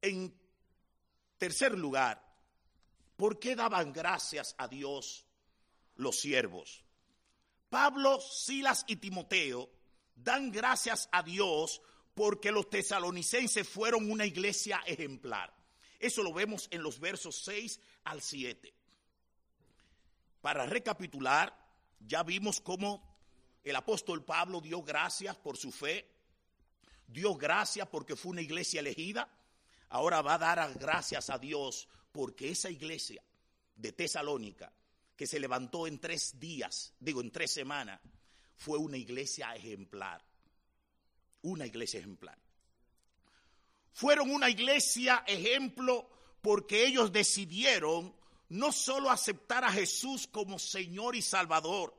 En 0.00 0.34
tercer 1.36 1.76
lugar, 1.76 2.24
¿por 3.16 3.38
qué 3.38 3.54
daban 3.54 3.92
gracias 3.92 4.54
a 4.58 4.68
Dios 4.68 5.26
los 5.96 6.18
siervos? 6.18 6.84
Pablo, 7.68 8.20
Silas 8.20 8.84
y 8.86 8.96
Timoteo 8.96 9.68
dan 10.14 10.50
gracias 10.50 11.08
a 11.12 11.22
Dios 11.22 11.82
porque 12.14 12.50
los 12.50 12.70
tesalonicenses 12.70 13.68
fueron 13.68 14.10
una 14.10 14.26
iglesia 14.26 14.82
ejemplar. 14.86 15.54
Eso 15.98 16.22
lo 16.22 16.32
vemos 16.32 16.68
en 16.70 16.82
los 16.82 16.98
versos 16.98 17.42
6 17.44 17.80
al 18.04 18.22
7. 18.22 18.77
Para 20.40 20.66
recapitular, 20.66 21.56
ya 22.00 22.22
vimos 22.22 22.60
cómo 22.60 23.02
el 23.64 23.76
apóstol 23.76 24.24
Pablo 24.24 24.60
dio 24.60 24.82
gracias 24.82 25.36
por 25.36 25.56
su 25.56 25.72
fe, 25.72 26.08
dio 27.06 27.34
gracias 27.34 27.88
porque 27.88 28.16
fue 28.16 28.32
una 28.32 28.42
iglesia 28.42 28.80
elegida, 28.80 29.28
ahora 29.88 30.22
va 30.22 30.34
a 30.34 30.38
dar 30.38 30.74
gracias 30.74 31.30
a 31.30 31.38
Dios 31.38 31.88
porque 32.12 32.50
esa 32.50 32.70
iglesia 32.70 33.22
de 33.74 33.92
Tesalónica, 33.92 34.72
que 35.16 35.26
se 35.26 35.40
levantó 35.40 35.86
en 35.86 35.98
tres 35.98 36.38
días, 36.38 36.94
digo 37.00 37.20
en 37.20 37.30
tres 37.30 37.50
semanas, 37.50 38.00
fue 38.56 38.78
una 38.78 38.96
iglesia 38.96 39.54
ejemplar, 39.54 40.24
una 41.42 41.66
iglesia 41.66 42.00
ejemplar. 42.00 42.38
Fueron 43.92 44.30
una 44.30 44.48
iglesia 44.48 45.24
ejemplo 45.26 46.08
porque 46.40 46.86
ellos 46.86 47.12
decidieron 47.12 48.14
no 48.50 48.72
solo 48.72 49.10
aceptar 49.10 49.64
a 49.64 49.72
Jesús 49.72 50.26
como 50.26 50.58
Señor 50.58 51.14
y 51.16 51.22
Salvador, 51.22 51.94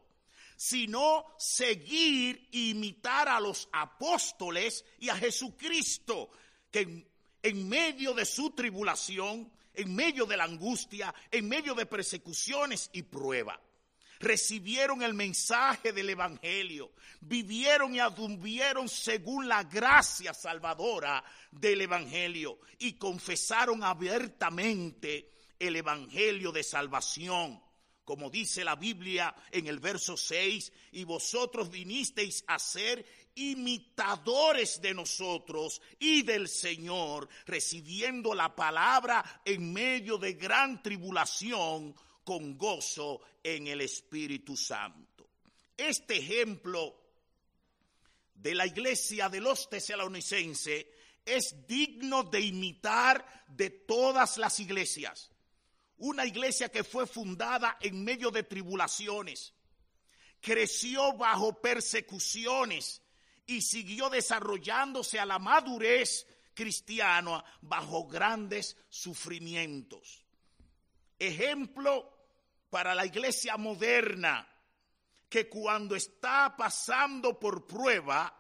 sino 0.56 1.26
seguir 1.38 2.50
e 2.52 2.70
imitar 2.70 3.30
a 3.30 3.40
los 3.40 3.70
apóstoles 3.72 4.84
y 5.00 5.10
a 5.10 5.16
Jesucristo, 5.16 6.30
que 6.70 7.08
en, 7.42 7.70
medio 7.70 8.14
de 8.14 8.26
su 8.26 8.52
tribulación, 8.52 9.50
en 9.74 9.96
medio 9.96 10.26
de 10.26 10.36
la 10.36 10.44
angustia, 10.44 11.16
en 11.32 11.48
medio 11.48 11.74
de 11.76 11.86
persecuciones 11.86 12.90
y 12.92 13.04
prueba, 13.04 13.58
recibieron 14.20 15.02
el 15.02 15.14
mensaje 15.14 15.94
del 15.94 16.10
Evangelio, 16.10 16.92
vivieron 17.22 17.96
y 17.96 18.02
adumvieron 18.02 18.90
según 18.90 19.48
la 19.48 19.64
gracia 19.64 20.34
salvadora 20.34 21.24
del 21.52 21.82
Evangelio 21.82 22.60
y 22.80 22.94
confesaron 22.94 23.82
abiertamente 23.82 25.30
el 25.60 25.76
Evangelio 25.76 26.52
de 26.52 26.64
salvación 26.64 27.62
como 28.10 28.32
dice 28.32 28.64
la 28.64 28.76
Biblia 28.76 29.36
en 29.52 29.68
el 29.68 29.78
verso 29.78 30.18
6, 30.18 30.74
y 30.94 31.04
vosotros 31.04 31.70
vinisteis 31.70 32.44
a 32.48 32.58
ser 32.58 33.06
imitadores 33.36 34.82
de 34.82 34.96
nosotros 34.96 35.80
y 36.00 36.24
del 36.24 36.50
Señor, 36.50 37.30
recibiendo 37.46 38.34
la 38.34 38.56
palabra 38.56 39.44
en 39.46 39.72
medio 39.72 40.18
de 40.18 40.34
gran 40.34 40.82
tribulación 40.82 41.94
con 42.24 42.58
gozo 42.58 43.22
en 43.44 43.68
el 43.68 43.82
Espíritu 43.82 44.58
Santo. 44.58 45.30
Este 45.78 46.18
ejemplo 46.18 46.96
de 48.34 48.56
la 48.56 48.66
iglesia 48.66 49.30
de 49.30 49.40
los 49.40 49.70
tesalonicenses 49.70 50.88
es 51.24 51.68
digno 51.68 52.24
de 52.24 52.42
imitar 52.42 53.46
de 53.50 53.70
todas 53.70 54.40
las 54.40 54.60
iglesias 54.60 55.30
una 56.00 56.26
iglesia 56.26 56.70
que 56.70 56.84
fue 56.84 57.06
fundada 57.06 57.78
en 57.82 58.04
medio 58.04 58.32
de 58.32 58.44
tribulaciones, 58.44 59.54
creció 60.42 61.14
bajo 61.14 61.62
persecuciones 61.62 63.02
y 63.46 63.62
siguió 63.62 64.10
desarrollándose 64.10 65.20
a 65.20 65.26
la 65.26 65.40
madurez 65.40 66.26
cristiana 66.54 67.44
bajo 67.62 68.08
grandes 68.08 68.78
sufrimientos. 68.90 70.26
Ejemplo 71.18 72.18
para 72.70 72.96
la 72.96 73.06
iglesia 73.06 73.58
moderna 73.58 74.48
que 75.28 75.48
cuando 75.48 75.96
está 75.96 76.56
pasando 76.58 77.38
por 77.38 77.68
prueba, 77.68 78.36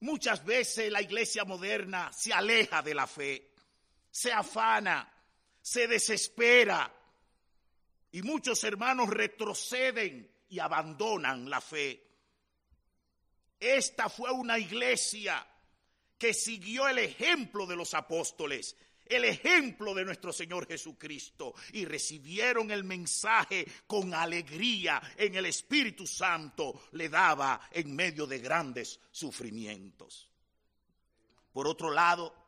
muchas 0.00 0.44
veces 0.44 0.90
la 0.90 1.02
iglesia 1.02 1.44
moderna 1.44 2.12
se 2.12 2.32
aleja 2.32 2.82
de 2.82 2.94
la 2.94 3.06
fe, 3.06 3.52
se 4.10 4.32
afana, 4.32 5.10
se 5.70 5.86
desespera 5.86 6.92
y 8.10 8.22
muchos 8.22 8.64
hermanos 8.64 9.08
retroceden 9.08 10.28
y 10.48 10.58
abandonan 10.58 11.48
la 11.48 11.60
fe. 11.60 12.08
Esta 13.60 14.08
fue 14.08 14.32
una 14.32 14.58
iglesia 14.58 15.46
que 16.18 16.34
siguió 16.34 16.88
el 16.88 16.98
ejemplo 16.98 17.66
de 17.66 17.76
los 17.76 17.94
apóstoles, 17.94 18.76
el 19.06 19.24
ejemplo 19.24 19.94
de 19.94 20.04
nuestro 20.04 20.32
Señor 20.32 20.66
Jesucristo 20.66 21.54
y 21.72 21.84
recibieron 21.84 22.72
el 22.72 22.82
mensaje 22.82 23.64
con 23.86 24.12
alegría 24.12 25.00
en 25.16 25.36
el 25.36 25.46
Espíritu 25.46 26.04
Santo, 26.04 26.88
le 26.94 27.08
daba 27.08 27.60
en 27.70 27.94
medio 27.94 28.26
de 28.26 28.40
grandes 28.40 28.98
sufrimientos. 29.12 30.28
Por 31.52 31.68
otro 31.68 31.92
lado, 31.92 32.39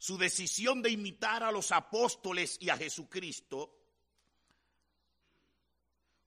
su 0.00 0.16
decisión 0.16 0.80
de 0.80 0.88
imitar 0.88 1.42
a 1.42 1.52
los 1.52 1.72
apóstoles 1.72 2.56
y 2.58 2.70
a 2.70 2.76
Jesucristo, 2.78 3.76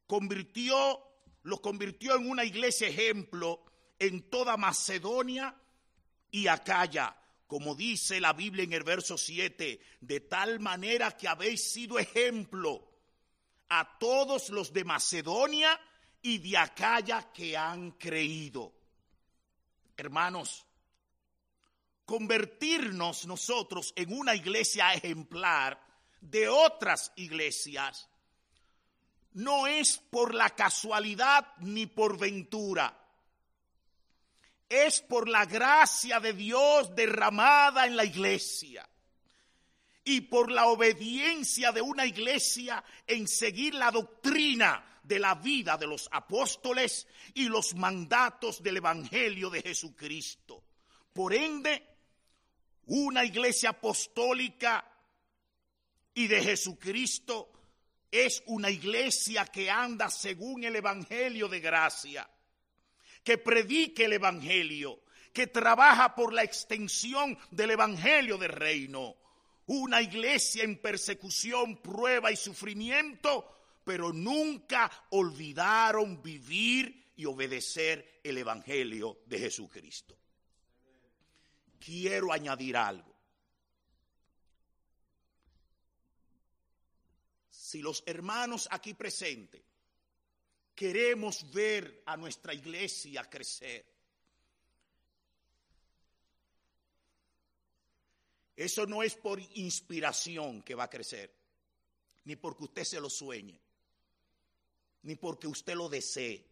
convirtió, 0.05 1.01
lo 1.41 1.59
convirtió 1.59 2.15
en 2.15 2.29
una 2.29 2.45
iglesia 2.45 2.87
ejemplo 2.87 3.65
en 3.97 4.29
toda 4.29 4.57
Macedonia 4.57 5.59
y 6.29 6.45
Acaya, 6.45 7.17
como 7.47 7.73
dice 7.73 8.21
la 8.21 8.33
Biblia 8.33 8.63
en 8.63 8.73
el 8.73 8.83
verso 8.83 9.17
7, 9.17 9.79
de 10.01 10.19
tal 10.19 10.59
manera 10.59 11.17
que 11.17 11.27
habéis 11.27 11.71
sido 11.71 11.97
ejemplo 11.97 12.87
a 13.69 13.97
todos 13.97 14.51
los 14.51 14.71
de 14.71 14.83
Macedonia 14.83 15.81
y 16.21 16.37
de 16.37 16.59
Acaya 16.59 17.33
que 17.33 17.57
han 17.57 17.93
creído. 17.93 18.71
Hermanos, 19.97 20.63
convertirnos 22.05 23.25
nosotros 23.25 23.93
en 23.95 24.17
una 24.17 24.35
iglesia 24.35 24.93
ejemplar 24.93 25.79
de 26.21 26.47
otras 26.47 27.11
iglesias 27.15 28.09
no 29.33 29.67
es 29.67 29.97
por 29.97 30.33
la 30.33 30.49
casualidad 30.51 31.47
ni 31.59 31.87
por 31.87 32.17
ventura. 32.17 32.99
Es 34.69 35.01
por 35.01 35.27
la 35.27 35.45
gracia 35.45 36.19
de 36.19 36.33
Dios 36.33 36.95
derramada 36.95 37.85
en 37.85 37.95
la 37.95 38.05
iglesia 38.05 38.87
y 40.03 40.21
por 40.21 40.51
la 40.51 40.67
obediencia 40.67 41.71
de 41.71 41.81
una 41.81 42.05
iglesia 42.05 42.83
en 43.05 43.27
seguir 43.27 43.75
la 43.75 43.91
doctrina 43.91 44.99
de 45.03 45.19
la 45.19 45.35
vida 45.35 45.77
de 45.77 45.87
los 45.87 46.07
apóstoles 46.11 47.07
y 47.33 47.49
los 47.49 47.75
mandatos 47.75 48.63
del 48.63 48.77
Evangelio 48.77 49.49
de 49.49 49.61
Jesucristo. 49.61 50.63
Por 51.11 51.33
ende, 51.33 51.92
una 52.87 53.23
iglesia 53.23 53.69
apostólica 53.69 54.85
y 56.13 56.27
de 56.27 56.41
Jesucristo 56.41 57.51
es 58.11 58.43
una 58.47 58.69
iglesia 58.69 59.45
que 59.45 59.69
anda 59.69 60.09
según 60.09 60.63
el 60.63 60.75
Evangelio 60.75 61.47
de 61.47 61.59
gracia, 61.59 62.29
que 63.23 63.37
predique 63.37 64.05
el 64.05 64.13
Evangelio, 64.13 65.01
que 65.31 65.47
trabaja 65.47 66.13
por 66.13 66.33
la 66.33 66.43
extensión 66.43 67.37
del 67.49 67.71
Evangelio 67.71 68.37
del 68.37 68.51
reino. 68.51 69.15
Una 69.65 70.01
iglesia 70.01 70.63
en 70.63 70.77
persecución, 70.77 71.77
prueba 71.77 72.31
y 72.31 72.35
sufrimiento, 72.35 73.79
pero 73.83 74.13
nunca 74.13 74.91
olvidaron 75.11 76.21
vivir 76.21 77.13
y 77.15 77.25
obedecer 77.25 78.19
el 78.23 78.37
Evangelio 78.37 79.21
de 79.25 79.39
Jesucristo 79.39 80.22
quiero 81.83 82.31
añadir 82.31 82.77
algo. 82.77 83.13
Si 87.49 87.81
los 87.81 88.03
hermanos 88.05 88.67
aquí 88.71 88.93
presentes 88.93 89.61
queremos 90.75 91.51
ver 91.51 92.03
a 92.05 92.15
nuestra 92.17 92.53
iglesia 92.53 93.29
crecer, 93.29 93.85
eso 98.55 98.85
no 98.85 99.03
es 99.03 99.15
por 99.15 99.39
inspiración 99.39 100.61
que 100.61 100.75
va 100.75 100.85
a 100.85 100.89
crecer, 100.89 101.35
ni 102.25 102.35
porque 102.35 102.65
usted 102.65 102.83
se 102.83 102.99
lo 102.99 103.09
sueñe, 103.09 103.59
ni 105.01 105.15
porque 105.15 105.47
usted 105.47 105.75
lo 105.75 105.89
desee. 105.89 106.47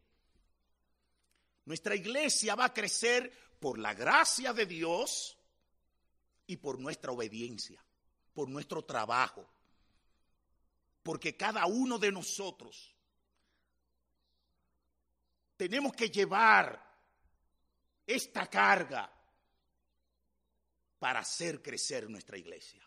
Nuestra 1.66 1.96
iglesia 1.96 2.56
va 2.56 2.66
a 2.66 2.74
crecer 2.74 3.32
por 3.62 3.78
la 3.78 3.94
gracia 3.94 4.54
de 4.54 4.66
Dios 4.66 5.38
y 6.48 6.58
por 6.58 6.80
nuestra 6.80 7.12
obediencia, 7.12 7.80
por 8.34 8.50
nuestro 8.50 8.84
trabajo. 8.84 9.48
Porque 11.04 11.38
cada 11.38 11.68
uno 11.68 12.00
de 12.00 12.12
nosotros 12.12 12.92
tenemos 15.56 15.94
que 15.94 16.10
llevar 16.10 16.84
esta 18.08 18.48
carga 18.48 19.14
para 20.98 21.20
hacer 21.20 21.62
crecer 21.62 22.10
nuestra 22.10 22.40
iglesia. 22.40 22.84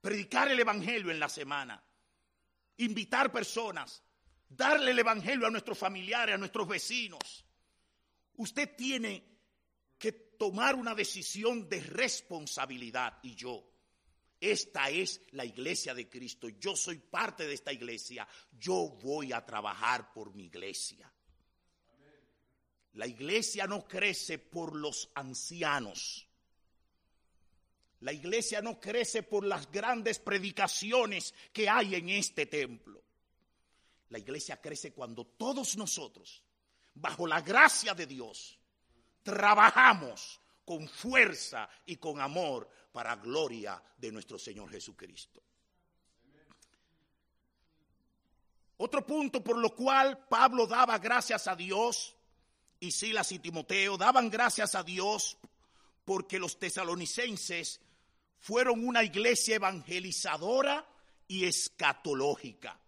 Predicar 0.00 0.48
el 0.50 0.58
Evangelio 0.58 1.10
en 1.10 1.20
la 1.20 1.28
semana, 1.28 1.84
invitar 2.78 3.30
personas, 3.30 4.02
darle 4.48 4.92
el 4.92 4.98
Evangelio 4.98 5.46
a 5.46 5.50
nuestros 5.50 5.76
familiares, 5.76 6.36
a 6.36 6.38
nuestros 6.38 6.66
vecinos. 6.66 7.44
Usted 8.36 8.74
tiene 8.74 9.37
tomar 10.38 10.76
una 10.76 10.94
decisión 10.94 11.68
de 11.68 11.80
responsabilidad 11.80 13.18
y 13.22 13.34
yo. 13.34 13.64
Esta 14.40 14.88
es 14.88 15.20
la 15.32 15.44
iglesia 15.44 15.94
de 15.94 16.08
Cristo. 16.08 16.48
Yo 16.48 16.76
soy 16.76 16.98
parte 16.98 17.46
de 17.46 17.54
esta 17.54 17.72
iglesia. 17.72 18.26
Yo 18.58 18.96
voy 19.02 19.32
a 19.32 19.44
trabajar 19.44 20.12
por 20.12 20.32
mi 20.32 20.44
iglesia. 20.44 21.12
La 22.94 23.06
iglesia 23.06 23.66
no 23.66 23.86
crece 23.86 24.38
por 24.38 24.74
los 24.76 25.10
ancianos. 25.14 26.26
La 28.00 28.12
iglesia 28.12 28.62
no 28.62 28.78
crece 28.78 29.24
por 29.24 29.44
las 29.44 29.70
grandes 29.70 30.20
predicaciones 30.20 31.34
que 31.52 31.68
hay 31.68 31.96
en 31.96 32.08
este 32.10 32.46
templo. 32.46 33.02
La 34.10 34.18
iglesia 34.18 34.60
crece 34.60 34.92
cuando 34.92 35.26
todos 35.26 35.76
nosotros, 35.76 36.42
bajo 36.94 37.26
la 37.26 37.40
gracia 37.40 37.92
de 37.92 38.06
Dios, 38.06 38.57
trabajamos 39.28 40.40
con 40.64 40.88
fuerza 40.88 41.68
y 41.84 41.96
con 41.96 42.18
amor 42.18 42.66
para 42.92 43.16
gloria 43.16 43.82
de 43.98 44.10
nuestro 44.10 44.38
Señor 44.38 44.70
Jesucristo. 44.70 45.42
Otro 48.78 49.04
punto 49.04 49.44
por 49.44 49.58
lo 49.58 49.74
cual 49.74 50.26
Pablo 50.28 50.66
daba 50.66 50.98
gracias 50.98 51.46
a 51.46 51.54
Dios 51.54 52.16
y 52.80 52.90
Silas 52.90 53.30
y 53.32 53.38
Timoteo 53.38 53.98
daban 53.98 54.30
gracias 54.30 54.74
a 54.74 54.82
Dios 54.82 55.36
porque 56.06 56.38
los 56.38 56.58
tesalonicenses 56.58 57.82
fueron 58.38 58.86
una 58.86 59.04
iglesia 59.04 59.56
evangelizadora 59.56 60.88
y 61.26 61.44
escatológica. 61.44 62.80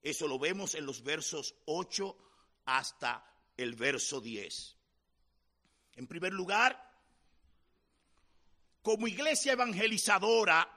Eso 0.00 0.26
lo 0.26 0.38
vemos 0.38 0.74
en 0.74 0.86
los 0.86 1.02
versos 1.02 1.54
8 1.66 2.16
hasta 2.64 3.30
el 3.58 3.74
verso 3.74 4.22
10. 4.22 4.75
En 5.96 6.06
primer 6.06 6.32
lugar, 6.32 6.78
como 8.82 9.08
iglesia 9.08 9.52
evangelizadora, 9.52 10.68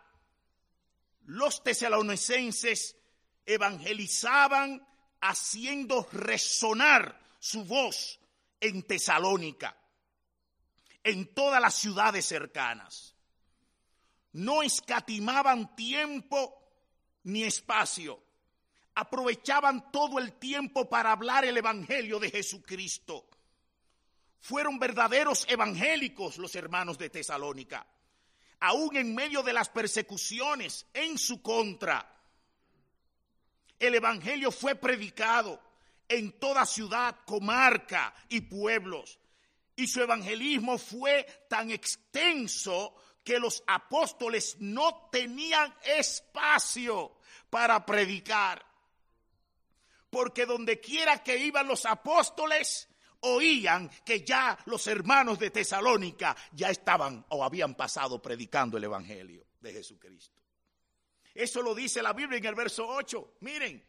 los 1.25 1.63
tesalonicenses 1.63 2.97
evangelizaban 3.45 4.85
haciendo 5.21 6.07
resonar 6.11 7.19
su 7.39 7.65
voz 7.65 8.19
en 8.59 8.83
Tesalónica, 8.83 9.77
en 11.03 11.33
todas 11.33 11.61
las 11.61 11.75
ciudades 11.75 12.25
cercanas. 12.25 13.15
No 14.31 14.61
escatimaban 14.61 15.75
tiempo 15.75 16.59
ni 17.23 17.43
espacio. 17.43 18.23
Aprovechaban 18.95 19.91
todo 19.91 20.19
el 20.19 20.33
tiempo 20.33 20.89
para 20.89 21.11
hablar 21.11 21.45
el 21.45 21.57
Evangelio 21.57 22.19
de 22.19 22.29
Jesucristo. 22.29 23.27
Fueron 24.39 24.79
verdaderos 24.79 25.45
evangélicos 25.49 26.37
los 26.37 26.55
hermanos 26.55 26.97
de 26.97 27.09
Tesalónica, 27.09 27.85
aún 28.59 28.95
en 28.95 29.13
medio 29.13 29.43
de 29.43 29.53
las 29.53 29.69
persecuciones 29.69 30.85
en 30.93 31.17
su 31.17 31.41
contra. 31.41 32.15
El 33.77 33.95
Evangelio 33.95 34.51
fue 34.51 34.75
predicado 34.75 35.61
en 36.09 36.39
toda 36.39 36.65
ciudad, 36.65 37.15
comarca 37.25 38.13
y 38.27 38.41
pueblos. 38.41 39.19
Y 39.75 39.87
su 39.87 40.01
evangelismo 40.01 40.77
fue 40.77 41.25
tan 41.47 41.71
extenso 41.71 42.95
que 43.23 43.39
los 43.39 43.63
apóstoles 43.67 44.57
no 44.59 45.07
tenían 45.11 45.73
espacio 45.83 47.19
para 47.49 47.85
predicar. 47.85 48.65
Porque 50.09 50.45
donde 50.45 50.81
quiera 50.81 51.23
que 51.23 51.37
iban 51.37 51.67
los 51.67 51.85
apóstoles, 51.85 52.88
oían 53.21 53.89
que 54.05 54.23
ya 54.23 54.57
los 54.65 54.87
hermanos 54.87 55.39
de 55.39 55.51
Tesalónica 55.51 56.35
ya 56.51 56.69
estaban 56.69 57.25
o 57.29 57.43
habían 57.43 57.75
pasado 57.75 58.21
predicando 58.21 58.77
el 58.77 58.85
Evangelio 58.85 59.45
de 59.59 59.73
Jesucristo. 59.73 60.39
Eso 61.33 61.61
lo 61.61 61.75
dice 61.75 62.01
la 62.01 62.13
Biblia 62.13 62.37
en 62.37 62.45
el 62.45 62.55
verso 62.55 62.87
8. 62.87 63.35
Miren, 63.41 63.85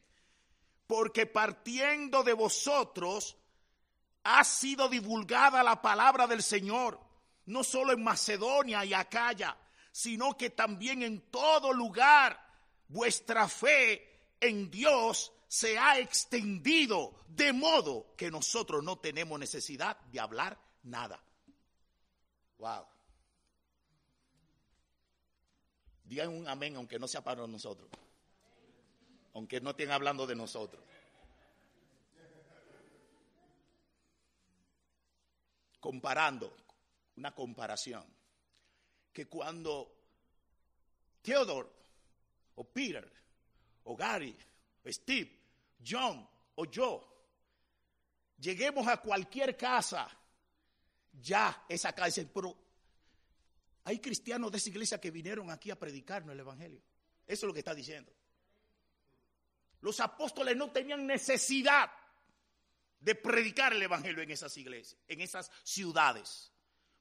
porque 0.87 1.27
partiendo 1.27 2.23
de 2.23 2.33
vosotros 2.33 3.37
ha 4.25 4.45
sido 4.45 4.89
divulgada 4.89 5.63
la 5.63 5.81
palabra 5.81 6.27
del 6.27 6.43
Señor, 6.43 7.01
no 7.47 7.65
solo 7.65 7.93
en 7.93 8.03
Macedonia 8.03 8.85
y 8.85 8.93
Acaya, 8.93 9.57
sino 9.93 10.37
que 10.37 10.51
también 10.51 11.03
en 11.03 11.31
todo 11.31 11.73
lugar 11.73 12.41
vuestra 12.89 13.49
fe 13.49 14.35
en 14.41 14.71
Dios 14.71 15.33
se 15.51 15.77
ha 15.77 15.99
extendido 15.99 17.25
de 17.27 17.53
modo 17.53 18.15
que 18.17 18.31
nosotros 18.31 18.85
no 18.85 19.01
tenemos 19.01 19.37
necesidad 19.37 19.99
de 20.03 20.21
hablar 20.21 20.57
nada. 20.85 21.21
Wow. 22.59 22.87
Digan 26.05 26.29
un 26.29 26.47
amén 26.47 26.77
aunque 26.77 27.01
no 27.01 27.09
sea 27.09 27.25
para 27.25 27.45
nosotros 27.49 27.91
aunque 29.35 29.61
no 29.61 29.71
estén 29.71 29.91
hablando 29.91 30.27
de 30.27 30.35
nosotros. 30.35 30.83
Comparando, 35.79 36.55
una 37.17 37.35
comparación, 37.35 38.05
que 39.13 39.27
cuando 39.27 39.97
Theodore 41.23 41.69
o 42.57 42.65
Peter 42.65 43.11
o 43.85 43.97
Gary 43.97 44.37
o 44.85 44.93
Steve, 44.93 45.40
John 45.87 46.29
o 46.55 46.65
yo 46.67 47.11
lleguemos 48.39 48.87
a 48.89 48.99
cualquier 48.99 49.57
casa, 49.57 50.09
ya 51.13 51.65
esa 51.69 51.93
casa, 51.93 52.23
pero 52.33 52.57
hay 53.85 53.99
cristianos 53.99 54.51
de 54.51 54.59
esa 54.59 54.69
iglesia 54.71 55.01
que 55.01 55.11
vinieron 55.11 55.51
aquí 55.51 55.71
a 55.71 55.79
predicarnos 55.79 56.33
el 56.33 56.41
Evangelio. 56.41 56.81
Eso 57.27 57.47
es 57.47 57.49
lo 57.49 57.53
que 57.53 57.61
está 57.61 57.75
diciendo. 57.75 58.13
Los 59.81 60.01
apóstoles 60.01 60.57
no 60.57 60.71
tenían 60.71 61.07
necesidad 61.07 61.91
de 62.99 63.15
predicar 63.15 63.73
el 63.73 63.83
Evangelio 63.83 64.23
en 64.23 64.31
esas 64.31 64.57
iglesias, 64.59 65.01
en 65.09 65.21
esas 65.21 65.51
ciudades, 65.63 66.53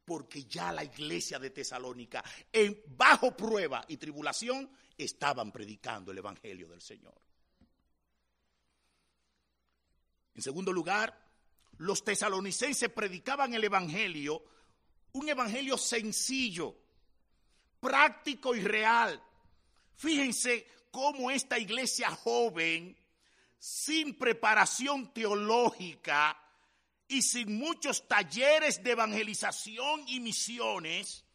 porque 0.06 0.46
ya 0.46 0.72
la 0.72 0.84
iglesia 0.84 1.40
de 1.40 1.50
Tesalónica, 1.50 2.24
en 2.52 2.82
bajo 2.88 3.36
prueba 3.36 3.84
y 3.88 3.98
tribulación, 3.98 4.72
estaban 4.98 5.52
predicando 5.52 6.12
el 6.12 6.20
Evangelio 6.20 6.70
del 6.70 6.82
Señor. 6.82 7.29
En 10.36 10.42
segundo 10.42 10.72
lugar, 10.72 11.18
los 11.78 12.04
tesalonicenses 12.04 12.90
predicaban 12.90 13.54
el 13.54 13.64
Evangelio, 13.64 14.44
un 15.14 15.30
Evangelio 15.30 15.78
sencillo, 15.78 16.76
práctico 17.80 18.56
y 18.56 18.62
real. 18.62 19.22
Fíjense 19.96 20.68
cómo 20.92 21.32
esta 21.32 21.58
iglesia 21.58 22.10
joven, 22.12 22.98
sin 23.58 24.18
preparación 24.18 25.14
teológica 25.14 26.38
y 27.08 27.22
sin 27.22 27.58
muchos 27.58 28.08
talleres 28.08 28.84
de 28.84 28.92
evangelización 28.92 30.08
y 30.08 30.20
misiones, 30.20 31.26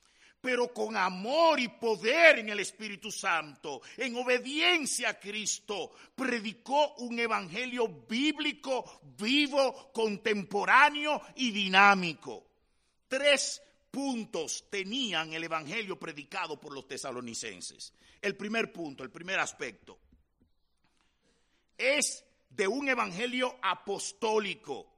pero 0.45 0.75
con 0.75 0.95
amor 0.95 1.59
y 1.59 1.69
poder 1.69 2.41
en 2.41 2.51
el 2.51 2.61
Espíritu 2.61 3.11
Santo, 3.11 3.81
en 3.97 4.15
obediencia 4.15 5.09
a 5.09 5.19
Cristo, 5.19 5.93
predicó 6.15 6.97
un 6.97 7.19
evangelio 7.19 7.89
bíblico, 8.07 9.01
vivo, 9.17 9.91
contemporáneo 9.91 11.19
y 11.37 11.51
dinámico. 11.51 12.47
Tres 13.09 13.63
puntos 13.91 14.67
tenían 14.69 15.33
el 15.33 15.45
evangelio 15.45 15.99
predicado 15.99 16.61
por 16.61 16.75
los 16.75 16.87
tesalonicenses. 16.87 17.95
El 18.21 18.37
primer 18.37 18.71
punto, 18.71 19.03
el 19.03 19.11
primer 19.11 19.41
aspecto, 19.41 19.99
es 21.79 22.23
de 22.51 22.69
un 22.69 22.87
evangelio 22.87 23.57
apostólico 23.63 24.93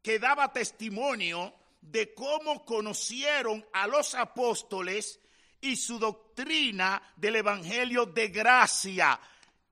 que 0.00 0.20
daba 0.20 0.52
testimonio 0.52 1.52
de 1.84 2.14
cómo 2.14 2.64
conocieron 2.64 3.64
a 3.72 3.86
los 3.86 4.14
apóstoles 4.14 5.20
y 5.60 5.76
su 5.76 5.98
doctrina 5.98 7.02
del 7.16 7.36
evangelio 7.36 8.06
de 8.06 8.28
gracia 8.28 9.20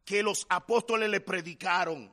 que 0.04 0.22
los 0.22 0.46
apóstoles 0.48 1.08
le 1.08 1.20
predicaron 1.20 2.12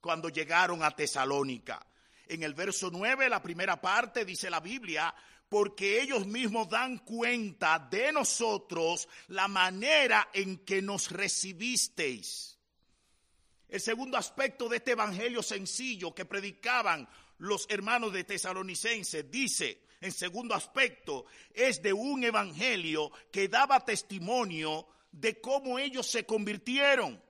cuando 0.00 0.28
llegaron 0.28 0.82
a 0.82 0.90
Tesalónica. 0.90 1.84
En 2.26 2.42
el 2.42 2.54
verso 2.54 2.90
9, 2.90 3.28
la 3.28 3.42
primera 3.42 3.80
parte, 3.80 4.24
dice 4.24 4.48
la 4.48 4.60
Biblia, 4.60 5.14
porque 5.48 6.00
ellos 6.00 6.26
mismos 6.26 6.68
dan 6.68 6.98
cuenta 6.98 7.78
de 7.78 8.12
nosotros 8.12 9.08
la 9.28 9.46
manera 9.46 10.30
en 10.32 10.58
que 10.58 10.80
nos 10.80 11.10
recibisteis. 11.10 12.58
El 13.68 13.80
segundo 13.80 14.16
aspecto 14.16 14.68
de 14.68 14.76
este 14.76 14.92
evangelio 14.92 15.42
sencillo 15.42 16.14
que 16.14 16.24
predicaban 16.24 17.08
los 17.44 17.66
hermanos 17.68 18.12
de 18.12 18.24
Tesalonicenses 18.24 19.30
dice, 19.30 19.82
en 20.00 20.12
segundo 20.12 20.54
aspecto, 20.54 21.26
es 21.52 21.82
de 21.82 21.92
un 21.92 22.24
evangelio 22.24 23.12
que 23.30 23.48
daba 23.48 23.84
testimonio 23.84 24.86
de 25.12 25.40
cómo 25.40 25.78
ellos 25.78 26.06
se 26.06 26.24
convirtieron, 26.24 27.22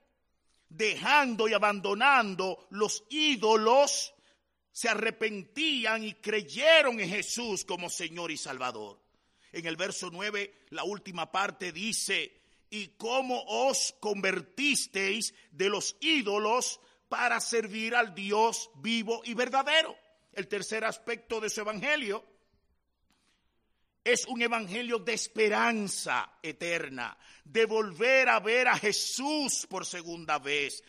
dejando 0.68 1.48
y 1.48 1.52
abandonando 1.52 2.66
los 2.70 3.04
ídolos 3.10 4.14
se 4.70 4.88
arrepentían 4.88 6.04
y 6.04 6.14
creyeron 6.14 7.00
en 7.00 7.08
Jesús 7.08 7.64
como 7.64 7.90
Señor 7.90 8.30
y 8.30 8.36
Salvador. 8.36 9.00
En 9.52 9.66
el 9.66 9.76
verso 9.76 10.10
9, 10.12 10.66
la 10.70 10.84
última 10.84 11.30
parte 11.30 11.72
dice, 11.72 12.40
y 12.70 12.88
cómo 12.96 13.42
os 13.46 13.94
convertisteis 13.98 15.34
de 15.50 15.68
los 15.68 15.96
ídolos 16.00 16.80
para 17.08 17.40
servir 17.40 17.94
al 17.94 18.14
Dios 18.14 18.70
vivo 18.76 19.22
y 19.24 19.34
verdadero. 19.34 20.03
El 20.34 20.48
tercer 20.48 20.84
aspecto 20.84 21.40
de 21.40 21.48
su 21.48 21.60
evangelio 21.60 22.24
es 24.02 24.26
un 24.26 24.42
evangelio 24.42 24.98
de 24.98 25.14
esperanza 25.14 26.38
eterna, 26.42 27.16
de 27.44 27.64
volver 27.64 28.28
a 28.28 28.40
ver 28.40 28.68
a 28.68 28.76
Jesús 28.76 29.66
por 29.68 29.86
segunda 29.86 30.38
vez, 30.38 30.82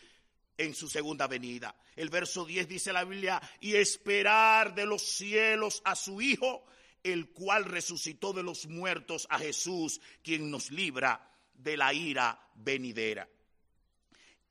en 0.58 0.74
su 0.74 0.88
segunda 0.88 1.26
venida. 1.26 1.74
El 1.94 2.10
verso 2.10 2.44
10 2.44 2.68
dice 2.68 2.92
la 2.92 3.04
Biblia, 3.04 3.40
y 3.60 3.74
esperar 3.74 4.74
de 4.74 4.86
los 4.86 5.02
cielos 5.02 5.80
a 5.84 5.94
su 5.94 6.20
Hijo, 6.20 6.66
el 7.02 7.30
cual 7.30 7.64
resucitó 7.64 8.32
de 8.32 8.42
los 8.42 8.66
muertos 8.66 9.26
a 9.30 9.38
Jesús, 9.38 10.00
quien 10.22 10.50
nos 10.50 10.70
libra 10.70 11.30
de 11.54 11.76
la 11.76 11.92
ira 11.94 12.38
venidera. 12.54 13.28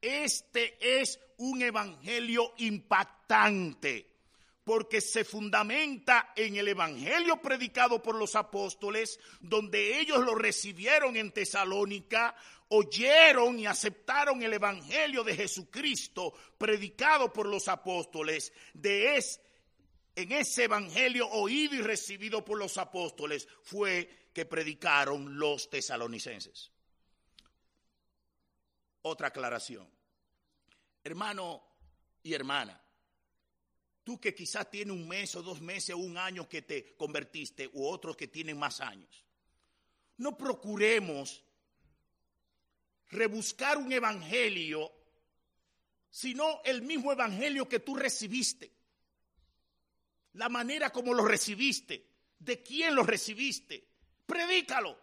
Este 0.01 1.01
es 1.01 1.19
un 1.37 1.61
evangelio 1.61 2.53
impactante, 2.57 4.14
porque 4.65 4.99
se 4.99 5.23
fundamenta 5.23 6.33
en 6.35 6.55
el 6.55 6.67
Evangelio 6.67 7.39
predicado 7.39 8.01
por 8.01 8.15
los 8.15 8.35
apóstoles, 8.35 9.19
donde 9.39 9.99
ellos 9.99 10.25
lo 10.25 10.33
recibieron 10.33 11.15
en 11.15 11.31
Tesalónica, 11.31 12.35
oyeron 12.69 13.59
y 13.59 13.67
aceptaron 13.67 14.41
el 14.41 14.53
Evangelio 14.53 15.23
de 15.23 15.35
Jesucristo 15.35 16.33
predicado 16.57 17.31
por 17.31 17.45
los 17.45 17.67
apóstoles. 17.67 18.51
De 18.73 19.17
es, 19.17 19.39
en 20.15 20.31
ese 20.31 20.63
Evangelio 20.63 21.29
oído 21.29 21.75
y 21.75 21.81
recibido 21.81 22.43
por 22.43 22.57
los 22.57 22.79
apóstoles 22.79 23.47
fue 23.61 24.29
que 24.33 24.45
predicaron 24.45 25.37
los 25.37 25.69
tesalonicenses. 25.69 26.71
Otra 29.03 29.27
aclaración. 29.27 29.87
Hermano 31.03 31.63
y 32.23 32.33
hermana, 32.33 32.81
Tú 34.05 34.21
que 34.21 34.35
quizás 34.35 34.69
tienes 34.69 34.95
un 34.95 35.07
mes 35.07 35.35
o 35.35 35.41
dos 35.41 35.59
meses 35.61 35.95
o 35.95 35.97
un 35.97 36.15
año 36.15 36.47
que 36.47 36.61
te 36.61 36.95
convertiste 36.95 37.71
u 37.73 37.87
otros 37.87 38.15
que 38.15 38.27
tienen 38.27 38.55
más 38.55 38.79
años. 38.79 39.25
No 40.17 40.37
procuremos 40.37 41.43
rebuscar 43.09 43.79
un 43.79 43.91
evangelio, 43.91 44.91
sino 46.11 46.61
el 46.63 46.83
mismo 46.83 47.11
evangelio 47.11 47.67
que 47.67 47.79
tú 47.79 47.95
recibiste. 47.95 48.71
La 50.33 50.49
manera 50.49 50.91
como 50.91 51.11
lo 51.11 51.25
recibiste, 51.25 52.07
de 52.37 52.61
quién 52.61 52.93
lo 52.93 53.01
recibiste. 53.01 53.87
Predícalo. 54.27 54.99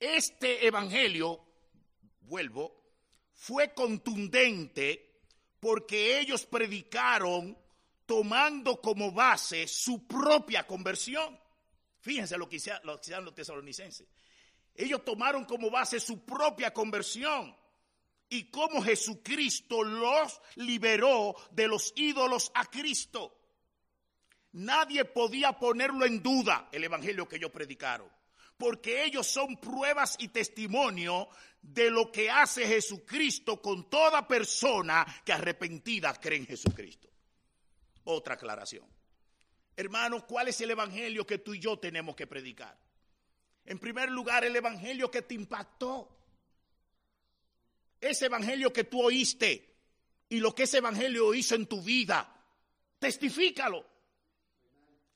Este 0.00 0.66
evangelio, 0.66 1.40
vuelvo, 2.22 2.83
fue 3.34 3.74
contundente 3.74 5.22
porque 5.60 6.18
ellos 6.18 6.46
predicaron 6.46 7.58
tomando 8.06 8.80
como 8.80 9.12
base 9.12 9.66
su 9.66 10.06
propia 10.06 10.66
conversión. 10.66 11.38
Fíjense 12.00 12.36
lo 12.36 12.48
que 12.48 12.56
hicieron, 12.56 12.82
los 12.84 13.34
tesalonicenses. 13.34 14.06
Ellos 14.74 15.04
tomaron 15.04 15.44
como 15.44 15.70
base 15.70 16.00
su 16.00 16.24
propia 16.24 16.72
conversión 16.72 17.56
y 18.28 18.50
cómo 18.50 18.82
Jesucristo 18.82 19.82
los 19.82 20.40
liberó 20.56 21.34
de 21.52 21.68
los 21.68 21.92
ídolos 21.96 22.50
a 22.54 22.64
Cristo. 22.66 23.38
Nadie 24.52 25.04
podía 25.04 25.52
ponerlo 25.52 26.04
en 26.04 26.22
duda 26.22 26.68
el 26.72 26.84
evangelio 26.84 27.28
que 27.28 27.36
ellos 27.36 27.50
predicaron 27.50 28.10
porque 28.56 29.04
ellos 29.04 29.26
son 29.26 29.56
pruebas 29.56 30.16
y 30.18 30.28
testimonio 30.28 31.28
de 31.60 31.90
lo 31.90 32.12
que 32.12 32.30
hace 32.30 32.66
Jesucristo 32.66 33.60
con 33.60 33.88
toda 33.88 34.28
persona 34.28 35.06
que 35.24 35.32
arrepentida 35.32 36.12
cree 36.14 36.38
en 36.38 36.46
Jesucristo. 36.46 37.08
Otra 38.04 38.34
aclaración. 38.34 38.86
Hermanos, 39.76 40.24
¿cuál 40.24 40.48
es 40.48 40.60
el 40.60 40.70
evangelio 40.70 41.26
que 41.26 41.38
tú 41.38 41.54
y 41.54 41.60
yo 41.60 41.78
tenemos 41.78 42.14
que 42.14 42.26
predicar? 42.26 42.78
En 43.64 43.78
primer 43.78 44.10
lugar, 44.10 44.44
el 44.44 44.54
evangelio 44.54 45.10
que 45.10 45.22
te 45.22 45.34
impactó. 45.34 46.10
Ese 48.00 48.26
evangelio 48.26 48.72
que 48.72 48.84
tú 48.84 49.02
oíste 49.02 49.74
y 50.28 50.38
lo 50.38 50.54
que 50.54 50.64
ese 50.64 50.78
evangelio 50.78 51.32
hizo 51.34 51.54
en 51.54 51.66
tu 51.66 51.82
vida. 51.82 52.30
Testifícalo. 52.98 53.84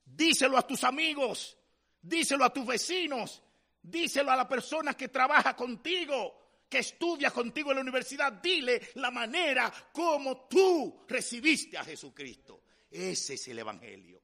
Díselo 0.07 0.57
a 0.57 0.67
tus 0.67 0.83
amigos. 0.85 1.58
Díselo 2.01 2.45
a 2.45 2.53
tus 2.53 2.67
vecinos, 2.67 3.43
díselo 3.83 4.31
a 4.31 4.37
la 4.37 4.49
persona 4.49 4.95
que 4.95 5.09
trabaja 5.09 5.55
contigo, 5.57 6.65
que 6.69 6.79
estudia 6.79 7.31
contigo 7.31 7.71
en 7.71 7.77
la 7.77 7.83
universidad. 7.83 8.33
Dile 8.33 8.91
la 8.95 9.11
manera 9.11 9.73
como 9.93 10.47
tú 10.47 11.05
recibiste 11.09 11.77
a 11.79 11.85
Jesucristo. 11.85 12.63
Ese 12.91 13.35
es 13.35 13.49
el 13.49 13.59
Evangelio. 13.59 14.23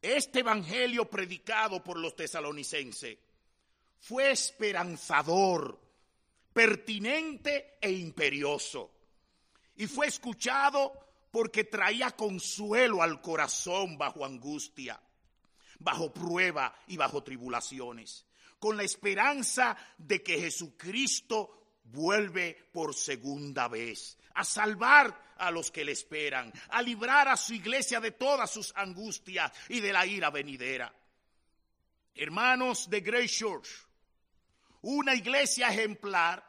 Este 0.00 0.40
Evangelio 0.40 1.10
predicado 1.10 1.82
por 1.82 1.98
los 1.98 2.14
tesalonicenses 2.14 3.18
fue 3.98 4.30
esperanzador, 4.30 5.80
pertinente 6.52 7.78
e 7.80 7.90
imperioso. 7.90 8.92
Y 9.76 9.86
fue 9.86 10.06
escuchado 10.06 11.05
porque 11.36 11.64
traía 11.64 12.12
consuelo 12.12 13.02
al 13.02 13.20
corazón 13.20 13.98
bajo 13.98 14.24
angustia, 14.24 14.98
bajo 15.78 16.10
prueba 16.10 16.74
y 16.86 16.96
bajo 16.96 17.22
tribulaciones, 17.22 18.24
con 18.58 18.78
la 18.78 18.84
esperanza 18.84 19.76
de 19.98 20.22
que 20.22 20.40
Jesucristo 20.40 21.82
vuelve 21.84 22.70
por 22.72 22.94
segunda 22.94 23.68
vez 23.68 24.16
a 24.32 24.44
salvar 24.44 25.34
a 25.36 25.50
los 25.50 25.70
que 25.70 25.84
le 25.84 25.92
esperan, 25.92 26.50
a 26.70 26.80
librar 26.80 27.28
a 27.28 27.36
su 27.36 27.52
iglesia 27.52 28.00
de 28.00 28.12
todas 28.12 28.50
sus 28.50 28.72
angustias 28.74 29.52
y 29.68 29.80
de 29.80 29.92
la 29.92 30.06
ira 30.06 30.30
venidera. 30.30 30.90
Hermanos 32.14 32.88
de 32.88 33.02
Grace 33.02 33.28
Church, 33.28 33.68
una 34.80 35.14
iglesia 35.14 35.68
ejemplar 35.68 36.42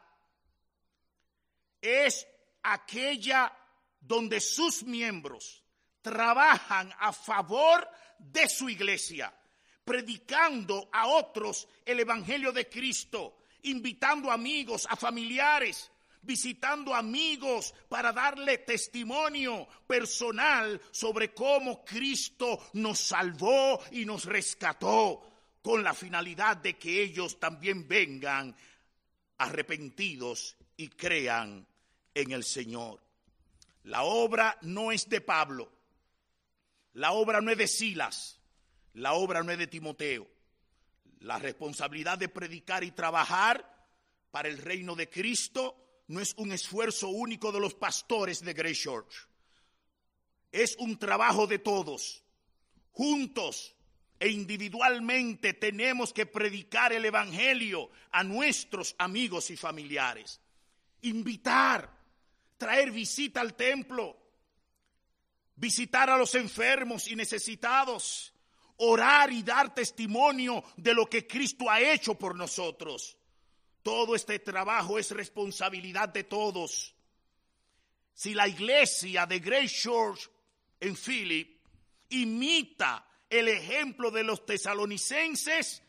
es 1.82 2.26
aquella 2.62 3.52
donde 4.00 4.40
sus 4.40 4.82
miembros 4.82 5.62
trabajan 6.02 6.92
a 6.98 7.12
favor 7.12 7.88
de 8.18 8.48
su 8.48 8.68
iglesia, 8.68 9.32
predicando 9.84 10.88
a 10.92 11.06
otros 11.08 11.68
el 11.84 12.00
Evangelio 12.00 12.52
de 12.52 12.68
Cristo, 12.68 13.38
invitando 13.62 14.30
amigos, 14.30 14.86
a 14.88 14.96
familiares, 14.96 15.90
visitando 16.22 16.94
amigos 16.94 17.74
para 17.88 18.12
darle 18.12 18.58
testimonio 18.58 19.66
personal 19.86 20.80
sobre 20.90 21.32
cómo 21.32 21.84
Cristo 21.84 22.68
nos 22.74 23.00
salvó 23.00 23.82
y 23.92 24.04
nos 24.04 24.24
rescató, 24.24 25.22
con 25.62 25.82
la 25.82 25.92
finalidad 25.92 26.56
de 26.56 26.78
que 26.78 27.02
ellos 27.02 27.38
también 27.38 27.86
vengan 27.86 28.54
arrepentidos 29.38 30.56
y 30.76 30.88
crean 30.88 31.66
en 32.14 32.32
el 32.32 32.44
Señor. 32.44 33.07
La 33.88 34.02
obra 34.02 34.58
no 34.60 34.92
es 34.92 35.08
de 35.08 35.22
Pablo, 35.22 35.72
la 36.92 37.12
obra 37.12 37.40
no 37.40 37.50
es 37.50 37.56
de 37.56 37.66
Silas, 37.66 38.38
la 38.92 39.14
obra 39.14 39.42
no 39.42 39.50
es 39.50 39.56
de 39.56 39.66
Timoteo. 39.66 40.28
La 41.20 41.38
responsabilidad 41.38 42.18
de 42.18 42.28
predicar 42.28 42.84
y 42.84 42.90
trabajar 42.90 43.88
para 44.30 44.50
el 44.50 44.58
reino 44.58 44.94
de 44.94 45.08
Cristo 45.08 46.02
no 46.08 46.20
es 46.20 46.34
un 46.36 46.52
esfuerzo 46.52 47.08
único 47.08 47.50
de 47.50 47.60
los 47.60 47.72
pastores 47.72 48.44
de 48.44 48.52
Grace 48.52 48.74
Church. 48.74 49.26
Es 50.52 50.76
un 50.76 50.98
trabajo 50.98 51.46
de 51.46 51.58
todos. 51.58 52.22
Juntos 52.90 53.74
e 54.20 54.28
individualmente 54.28 55.54
tenemos 55.54 56.12
que 56.12 56.26
predicar 56.26 56.92
el 56.92 57.06
Evangelio 57.06 57.90
a 58.10 58.22
nuestros 58.22 58.94
amigos 58.98 59.50
y 59.50 59.56
familiares. 59.56 60.42
Invitar 61.00 61.97
traer 62.58 62.90
visita 62.90 63.40
al 63.40 63.54
templo, 63.54 64.16
visitar 65.54 66.10
a 66.10 66.18
los 66.18 66.34
enfermos 66.34 67.08
y 67.08 67.16
necesitados, 67.16 68.34
orar 68.76 69.32
y 69.32 69.42
dar 69.42 69.74
testimonio 69.74 70.62
de 70.76 70.92
lo 70.92 71.06
que 71.06 71.26
Cristo 71.26 71.70
ha 71.70 71.80
hecho 71.80 72.16
por 72.16 72.34
nosotros. 72.34 73.16
Todo 73.82 74.14
este 74.14 74.40
trabajo 74.40 74.98
es 74.98 75.12
responsabilidad 75.12 76.08
de 76.10 76.24
todos. 76.24 76.94
Si 78.12 78.34
la 78.34 78.48
iglesia 78.48 79.24
de 79.24 79.38
Grace 79.38 79.74
Church 79.82 80.28
en 80.80 80.96
Philip 80.96 81.60
imita 82.10 83.06
el 83.30 83.48
ejemplo 83.48 84.10
de 84.10 84.24
los 84.24 84.44
tesalonicenses, 84.44 85.82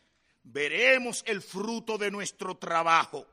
veremos 0.44 1.22
el 1.26 1.42
fruto 1.42 1.98
de 1.98 2.10
nuestro 2.10 2.56
trabajo, 2.56 3.26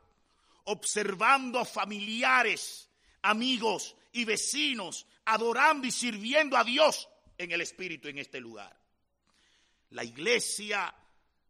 observando 0.65 1.59
a 1.59 1.65
familiares 1.65 2.86
amigos 3.29 3.95
y 4.13 4.25
vecinos 4.25 5.05
adorando 5.25 5.85
y 5.85 5.91
sirviendo 5.91 6.55
a 6.55 6.63
Dios 6.63 7.09
en 7.37 7.51
el 7.51 7.61
Espíritu 7.61 8.07
en 8.07 8.19
este 8.19 8.39
lugar. 8.39 8.75
La 9.91 10.03
iglesia 10.03 10.93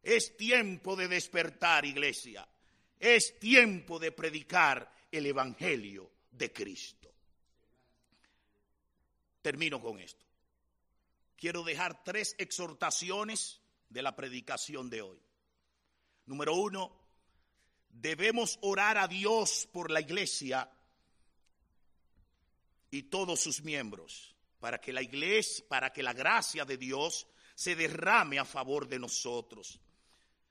es 0.02 0.36
tiempo 0.36 0.96
de 0.96 1.08
despertar, 1.08 1.86
iglesia. 1.86 2.48
Es 3.00 3.40
tiempo 3.40 4.00
de 4.00 4.12
predicar 4.12 4.92
el 5.12 5.28
Evangelio 5.28 6.12
de 6.32 6.52
Cristo. 6.52 7.12
Termino 9.42 9.80
con 9.80 10.00
esto. 10.00 10.26
Quiero 11.36 11.64
dejar 11.64 12.04
tres 12.04 12.36
exhortaciones 12.40 13.62
de 13.90 14.02
la 14.02 14.16
predicación 14.16 14.90
de 14.90 15.04
hoy. 15.04 15.22
Número 16.26 16.56
uno, 16.56 16.92
debemos 17.90 18.58
orar 18.62 18.98
a 18.98 19.08
Dios 19.08 19.70
por 19.72 19.92
la 19.92 20.02
iglesia 20.02 20.70
y 22.92 23.04
todos 23.04 23.40
sus 23.40 23.62
miembros, 23.62 24.36
para 24.60 24.80
que 24.80 24.94
la 24.94 25.02
iglesia, 25.02 25.66
para 25.68 25.92
que 25.92 26.04
la 26.04 26.14
gracia 26.14 26.66
de 26.66 26.78
Dios 26.78 27.28
se 27.56 27.76
derrame 27.76 28.40
a 28.40 28.46
favor 28.46 28.88
de 28.88 29.00
nosotros 29.00 29.80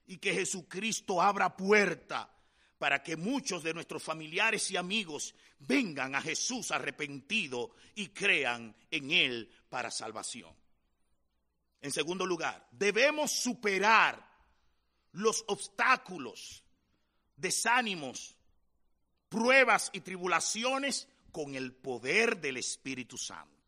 y 0.07 0.19
que 0.19 0.35
Jesucristo 0.35 1.21
abra 1.21 1.57
puerta 1.57 2.33
para 2.79 3.03
que 3.03 3.17
muchos 3.17 3.63
de 3.63 3.75
nuestros 3.75 4.03
familiares 4.03 4.71
y 4.71 4.77
amigos 4.77 5.35
vengan 5.61 6.15
a 6.15 6.21
Jesús 6.21 6.71
arrepentido 6.71 7.71
y 7.95 8.09
crean 8.09 8.77
en 8.91 9.11
Él 9.11 9.51
para 9.69 9.91
salvación. 9.91 10.55
En 11.81 11.93
segundo 11.93 12.27
lugar, 12.27 12.69
debemos 12.71 13.31
superar 13.31 14.27
los 15.13 15.45
obstáculos, 15.47 16.63
desánimos, 17.37 18.37
pruebas 19.29 19.91
y 19.93 20.01
tribulaciones 20.01 21.09
con 21.37 21.55
el 21.55 21.75
poder 21.75 22.41
del 22.41 22.57
Espíritu 22.57 23.19
Santo. 23.19 23.61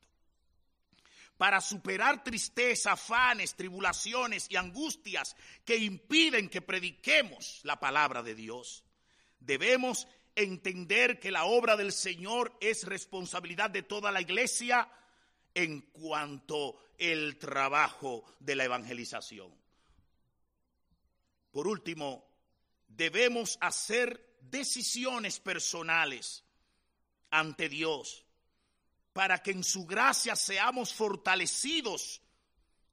Para 1.37 1.61
superar 1.61 2.25
tristeza, 2.25 2.93
afanes, 2.93 3.57
tribulaciones 3.57 4.47
y 4.49 4.57
angustias 4.57 5.37
que 5.67 5.77
impiden 5.77 6.49
que 6.49 6.63
prediquemos 6.63 7.61
la 7.65 7.79
palabra 7.79 8.23
de 8.23 8.35
Dios, 8.35 8.85
debemos 9.39 10.09
entender 10.35 11.21
que 11.21 11.31
la 11.31 11.45
obra 11.45 11.77
del 11.77 11.93
Señor 11.93 12.57
es 12.59 12.85
responsabilidad 12.85 13.69
de 13.69 13.83
toda 13.83 14.11
la 14.13 14.23
iglesia 14.23 14.91
en 15.53 15.83
cuanto 15.93 16.75
el 16.97 17.37
trabajo 17.37 18.25
de 18.41 18.57
la 18.57 18.65
evangelización. 18.65 19.53
Por 21.51 21.69
último, 21.69 22.27
debemos 22.87 23.59
hacer 23.61 24.39
decisiones 24.41 25.39
personales 25.39 26.45
ante 27.31 27.69
Dios 27.69 28.25
para 29.19 29.43
que 29.43 29.51
en 29.51 29.65
su 29.65 29.85
gracia 29.85 30.37
seamos 30.37 30.95
fortalecidos 30.95 32.23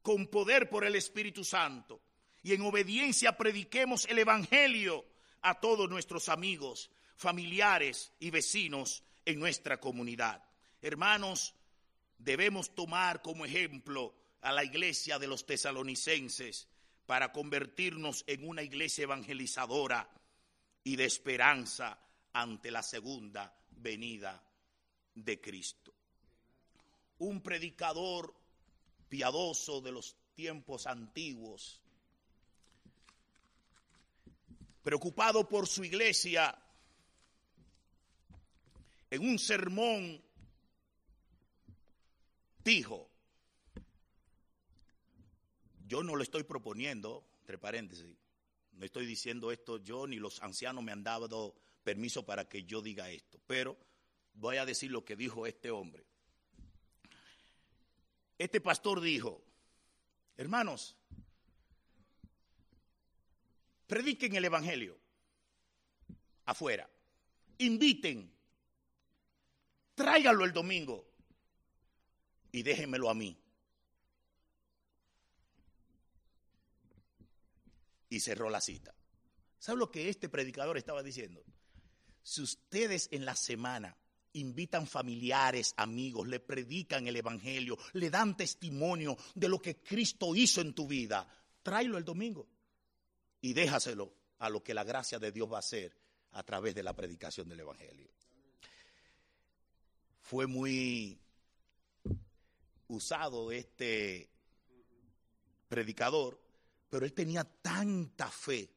con 0.01 0.25
poder 0.25 0.69
por 0.69 0.83
el 0.83 0.95
Espíritu 0.95 1.43
Santo 1.43 2.01
y 2.41 2.53
en 2.53 2.61
obediencia 2.61 3.37
prediquemos 3.37 4.05
el 4.05 4.17
Evangelio 4.17 5.05
a 5.43 5.59
todos 5.59 5.87
nuestros 5.87 6.29
amigos, 6.29 6.89
familiares 7.15 8.11
y 8.19 8.31
vecinos 8.31 9.03
en 9.23 9.39
nuestra 9.39 9.79
comunidad. 9.79 10.43
Hermanos, 10.81 11.53
debemos 12.17 12.73
tomar 12.73 13.21
como 13.21 13.45
ejemplo 13.45 14.15
a 14.41 14.51
la 14.51 14.63
iglesia 14.63 15.19
de 15.19 15.27
los 15.27 15.45
tesalonicenses 15.45 16.67
para 17.05 17.31
convertirnos 17.31 18.23
en 18.25 18.47
una 18.47 18.63
iglesia 18.63 19.03
evangelizadora 19.03 20.09
y 20.83 20.95
de 20.95 21.05
esperanza 21.05 21.99
ante 22.33 22.71
la 22.71 22.81
segunda 22.81 23.55
venida 23.77 24.41
de 25.13 25.39
Cristo. 25.39 25.93
Un 27.19 27.41
predicador 27.41 28.33
piadoso 29.07 29.81
de 29.81 29.91
los 29.91 30.15
tiempos 30.35 30.85
antiguos, 30.85 31.81
preocupado 34.83 35.47
por 35.47 35.67
su 35.67 35.83
iglesia, 35.83 36.55
en 39.09 39.27
un 39.27 39.39
sermón 39.39 40.21
dijo, 42.63 43.09
yo 45.87 46.03
no 46.03 46.15
lo 46.15 46.23
estoy 46.23 46.43
proponiendo, 46.43 47.23
entre 47.41 47.57
paréntesis, 47.57 48.05
no 48.73 48.85
estoy 48.85 49.05
diciendo 49.05 49.51
esto 49.51 49.77
yo 49.77 50.07
ni 50.07 50.17
los 50.17 50.41
ancianos 50.41 50.83
me 50.83 50.91
han 50.91 51.03
dado 51.03 51.55
permiso 51.85 52.25
para 52.25 52.49
que 52.49 52.63
yo 52.63 52.81
diga 52.81 53.11
esto, 53.11 53.39
pero 53.45 53.77
voy 54.33 54.57
a 54.57 54.65
decir 54.65 54.91
lo 54.91 55.05
que 55.05 55.15
dijo 55.15 55.45
este 55.45 55.69
hombre. 55.69 56.03
Este 58.39 58.59
pastor 58.59 58.99
dijo, 58.99 59.45
hermanos, 60.35 60.97
prediquen 63.85 64.35
el 64.35 64.45
Evangelio 64.45 64.97
afuera, 66.45 66.89
inviten, 67.59 68.33
tráiganlo 69.93 70.43
el 70.43 70.53
domingo 70.53 71.07
y 72.51 72.63
déjenmelo 72.63 73.11
a 73.11 73.13
mí. 73.13 73.39
Y 78.09 78.19
cerró 78.19 78.49
la 78.49 78.59
cita. 78.59 78.95
¿Sabe 79.59 79.77
lo 79.77 79.91
que 79.91 80.09
este 80.09 80.29
predicador 80.29 80.77
estaba 80.77 81.03
diciendo? 81.03 81.43
Si 82.25 82.41
ustedes 82.41 83.07
en 83.11 83.23
la 83.23 83.35
semana 83.35 83.95
invitan 84.33 84.87
familiares, 84.87 85.75
amigos, 85.77 86.27
le 86.27 86.39
predican 86.39 87.07
el 87.07 87.17
Evangelio, 87.17 87.77
le 87.93 88.09
dan 88.09 88.35
testimonio 88.35 89.15
de 89.35 89.47
lo 89.47 89.61
que 89.61 89.75
Cristo 89.77 90.35
hizo 90.35 90.59
en 90.59 90.73
tu 90.73 90.87
vida, 90.87 91.29
tráelo 91.61 91.99
el 91.99 92.03
domingo 92.03 92.47
y 93.41 93.53
déjaselo 93.53 94.11
a 94.39 94.49
lo 94.49 94.63
que 94.63 94.73
la 94.73 94.83
gracia 94.83 95.19
de 95.19 95.31
Dios 95.31 95.51
va 95.51 95.57
a 95.57 95.59
hacer 95.59 95.95
a 96.31 96.41
través 96.41 96.73
de 96.73 96.81
la 96.81 96.95
predicación 96.95 97.47
del 97.47 97.59
Evangelio. 97.59 98.09
Fue 100.19 100.47
muy 100.47 101.19
usado 102.87 103.51
este 103.51 104.31
predicador, 105.67 106.41
pero 106.89 107.05
él 107.05 107.13
tenía 107.13 107.43
tanta 107.43 108.31
fe 108.31 108.74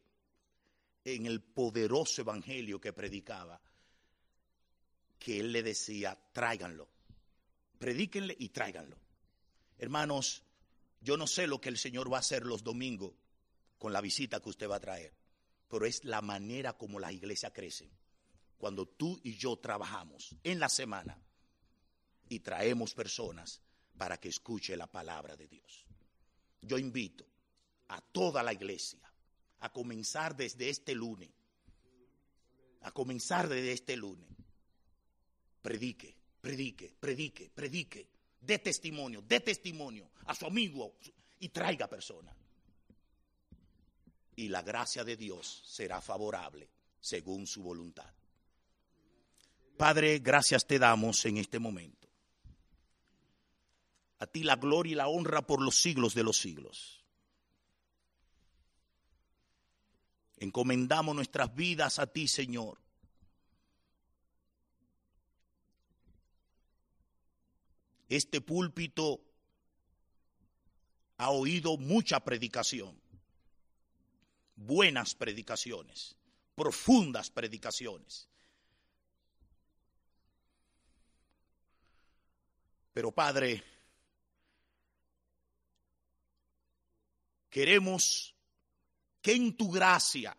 en 1.14 1.26
el 1.26 1.40
poderoso 1.40 2.22
evangelio 2.22 2.80
que 2.80 2.92
predicaba, 2.92 3.60
que 5.18 5.40
él 5.40 5.52
le 5.52 5.62
decía, 5.62 6.18
tráiganlo, 6.32 6.88
predíquenle 7.78 8.36
y 8.38 8.48
tráiganlo. 8.50 8.96
Hermanos, 9.78 10.42
yo 11.00 11.16
no 11.16 11.26
sé 11.26 11.46
lo 11.46 11.60
que 11.60 11.68
el 11.68 11.78
Señor 11.78 12.12
va 12.12 12.18
a 12.18 12.20
hacer 12.20 12.44
los 12.44 12.62
domingos 12.62 13.12
con 13.78 13.92
la 13.92 14.00
visita 14.00 14.40
que 14.40 14.48
usted 14.48 14.68
va 14.68 14.76
a 14.76 14.80
traer, 14.80 15.12
pero 15.68 15.86
es 15.86 16.04
la 16.04 16.20
manera 16.20 16.72
como 16.72 16.98
la 16.98 17.12
iglesia 17.12 17.52
crece. 17.52 17.88
Cuando 18.56 18.86
tú 18.86 19.20
y 19.22 19.36
yo 19.36 19.56
trabajamos 19.56 20.34
en 20.42 20.58
la 20.58 20.68
semana 20.68 21.16
y 22.28 22.40
traemos 22.40 22.94
personas 22.94 23.60
para 23.96 24.18
que 24.18 24.28
escuche 24.28 24.76
la 24.76 24.86
palabra 24.86 25.36
de 25.36 25.46
Dios. 25.46 25.86
Yo 26.62 26.76
invito 26.78 27.24
a 27.88 28.00
toda 28.00 28.42
la 28.42 28.52
iglesia 28.52 29.07
a 29.60 29.72
comenzar 29.72 30.36
desde 30.36 30.68
este 30.68 30.94
lunes, 30.94 31.30
a 32.82 32.90
comenzar 32.90 33.48
desde 33.48 33.72
este 33.72 33.96
lunes. 33.96 34.28
Predique, 35.62 36.16
predique, 36.40 36.94
predique, 37.00 37.50
predique, 37.50 38.08
dé 38.40 38.58
testimonio, 38.58 39.22
dé 39.22 39.40
testimonio 39.40 40.10
a 40.26 40.34
su 40.34 40.46
amigo 40.46 40.94
y 41.40 41.48
traiga 41.48 41.88
personas. 41.88 42.34
Y 44.36 44.48
la 44.48 44.62
gracia 44.62 45.02
de 45.04 45.16
Dios 45.16 45.62
será 45.66 46.00
favorable 46.00 46.68
según 47.00 47.46
su 47.46 47.62
voluntad. 47.62 48.12
Padre, 49.76 50.18
gracias 50.18 50.66
te 50.66 50.78
damos 50.78 51.24
en 51.24 51.38
este 51.38 51.58
momento. 51.58 52.08
A 54.20 54.26
ti 54.26 54.42
la 54.42 54.56
gloria 54.56 54.92
y 54.92 54.94
la 54.96 55.08
honra 55.08 55.42
por 55.42 55.62
los 55.62 55.76
siglos 55.76 56.14
de 56.14 56.24
los 56.24 56.36
siglos. 56.38 57.04
Encomendamos 60.40 61.14
nuestras 61.14 61.54
vidas 61.54 61.98
a 61.98 62.06
ti, 62.06 62.28
Señor. 62.28 62.78
Este 68.08 68.40
púlpito 68.40 69.20
ha 71.18 71.30
oído 71.30 71.76
mucha 71.76 72.20
predicación, 72.20 72.98
buenas 74.54 75.14
predicaciones, 75.14 76.16
profundas 76.54 77.30
predicaciones. 77.30 78.28
Pero 82.94 83.12
Padre, 83.12 83.62
queremos 87.50 88.34
que 89.28 89.34
en 89.34 89.54
tu 89.58 89.70
gracia 89.70 90.34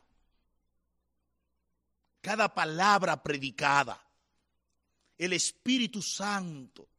cada 2.21 2.51
palabra 2.51 3.21
predicada, 3.21 4.03
el 5.15 5.33
Espíritu 5.33 6.01
Santo 6.01 6.89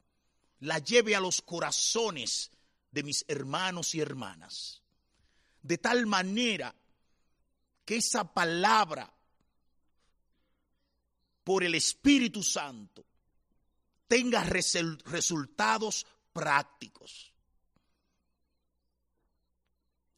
la 0.61 0.79
lleve 0.79 1.17
a 1.17 1.21
los 1.21 1.43
corazones 1.43 2.53
de 2.93 3.03
mis 3.03 3.25
hermanos 3.27 3.93
y 3.97 4.01
hermanas, 4.01 4.81
de 5.63 5.79
tal 5.79 6.07
manera 6.07 6.73
que 7.85 7.97
esa 7.97 8.23
palabra 8.23 9.13
por 11.43 11.65
el 11.65 11.75
Espíritu 11.75 12.45
Santo 12.45 13.05
tenga 14.07 14.45
resultados 14.45 16.07
prácticos 16.33 17.30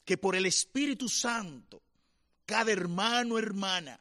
que 0.05 0.19
por 0.19 0.35
el 0.35 0.47
Espíritu 0.47 1.09
Santo 1.09 1.83
cada 2.47 2.73
hermano, 2.73 3.39
hermana, 3.39 3.99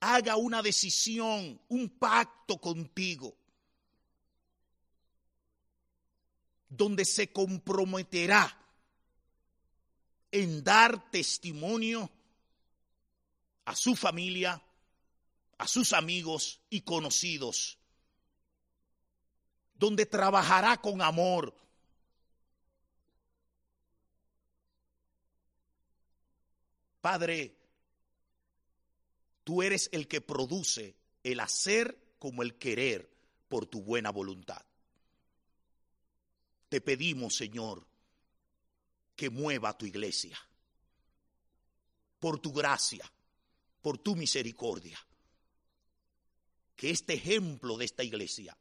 haga 0.00 0.36
una 0.36 0.62
decisión, 0.62 1.60
un 1.68 1.88
pacto 1.88 2.58
contigo, 2.58 3.36
donde 6.68 7.04
se 7.04 7.32
comprometerá 7.32 8.58
en 10.32 10.64
dar 10.64 11.10
testimonio 11.10 12.10
a 13.64 13.76
su 13.76 13.94
familia, 13.94 14.60
a 15.58 15.68
sus 15.68 15.92
amigos 15.92 16.60
y 16.68 16.80
conocidos, 16.80 17.78
donde 19.74 20.04
trabajará 20.04 20.78
con 20.78 21.00
amor. 21.00 21.54
Padre, 27.04 27.54
tú 29.44 29.62
eres 29.62 29.90
el 29.92 30.08
que 30.08 30.22
produce 30.22 30.96
el 31.22 31.40
hacer 31.40 32.14
como 32.18 32.42
el 32.42 32.56
querer 32.56 33.14
por 33.46 33.66
tu 33.66 33.82
buena 33.82 34.08
voluntad. 34.08 34.64
Te 36.70 36.80
pedimos, 36.80 37.36
Señor, 37.36 37.86
que 39.14 39.28
mueva 39.28 39.76
tu 39.76 39.84
iglesia 39.84 40.38
por 42.20 42.40
tu 42.40 42.54
gracia, 42.54 43.04
por 43.82 43.98
tu 43.98 44.16
misericordia. 44.16 44.98
Que 46.74 46.88
este 46.88 47.12
ejemplo 47.12 47.76
de 47.76 47.84
esta 47.84 48.02
iglesia 48.02 48.56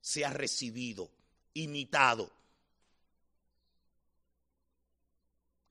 sea 0.00 0.30
recibido, 0.30 1.10
imitado. 1.52 2.37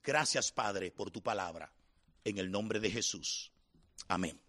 Gracias, 0.07 0.53
Padre, 0.53 0.89
por 0.89 1.11
tu 1.11 1.21
palabra. 1.21 1.69
En 2.23 2.37
el 2.37 2.49
nombre 2.49 2.79
de 2.79 2.89
Jesús. 2.89 3.51
Amén. 4.07 4.39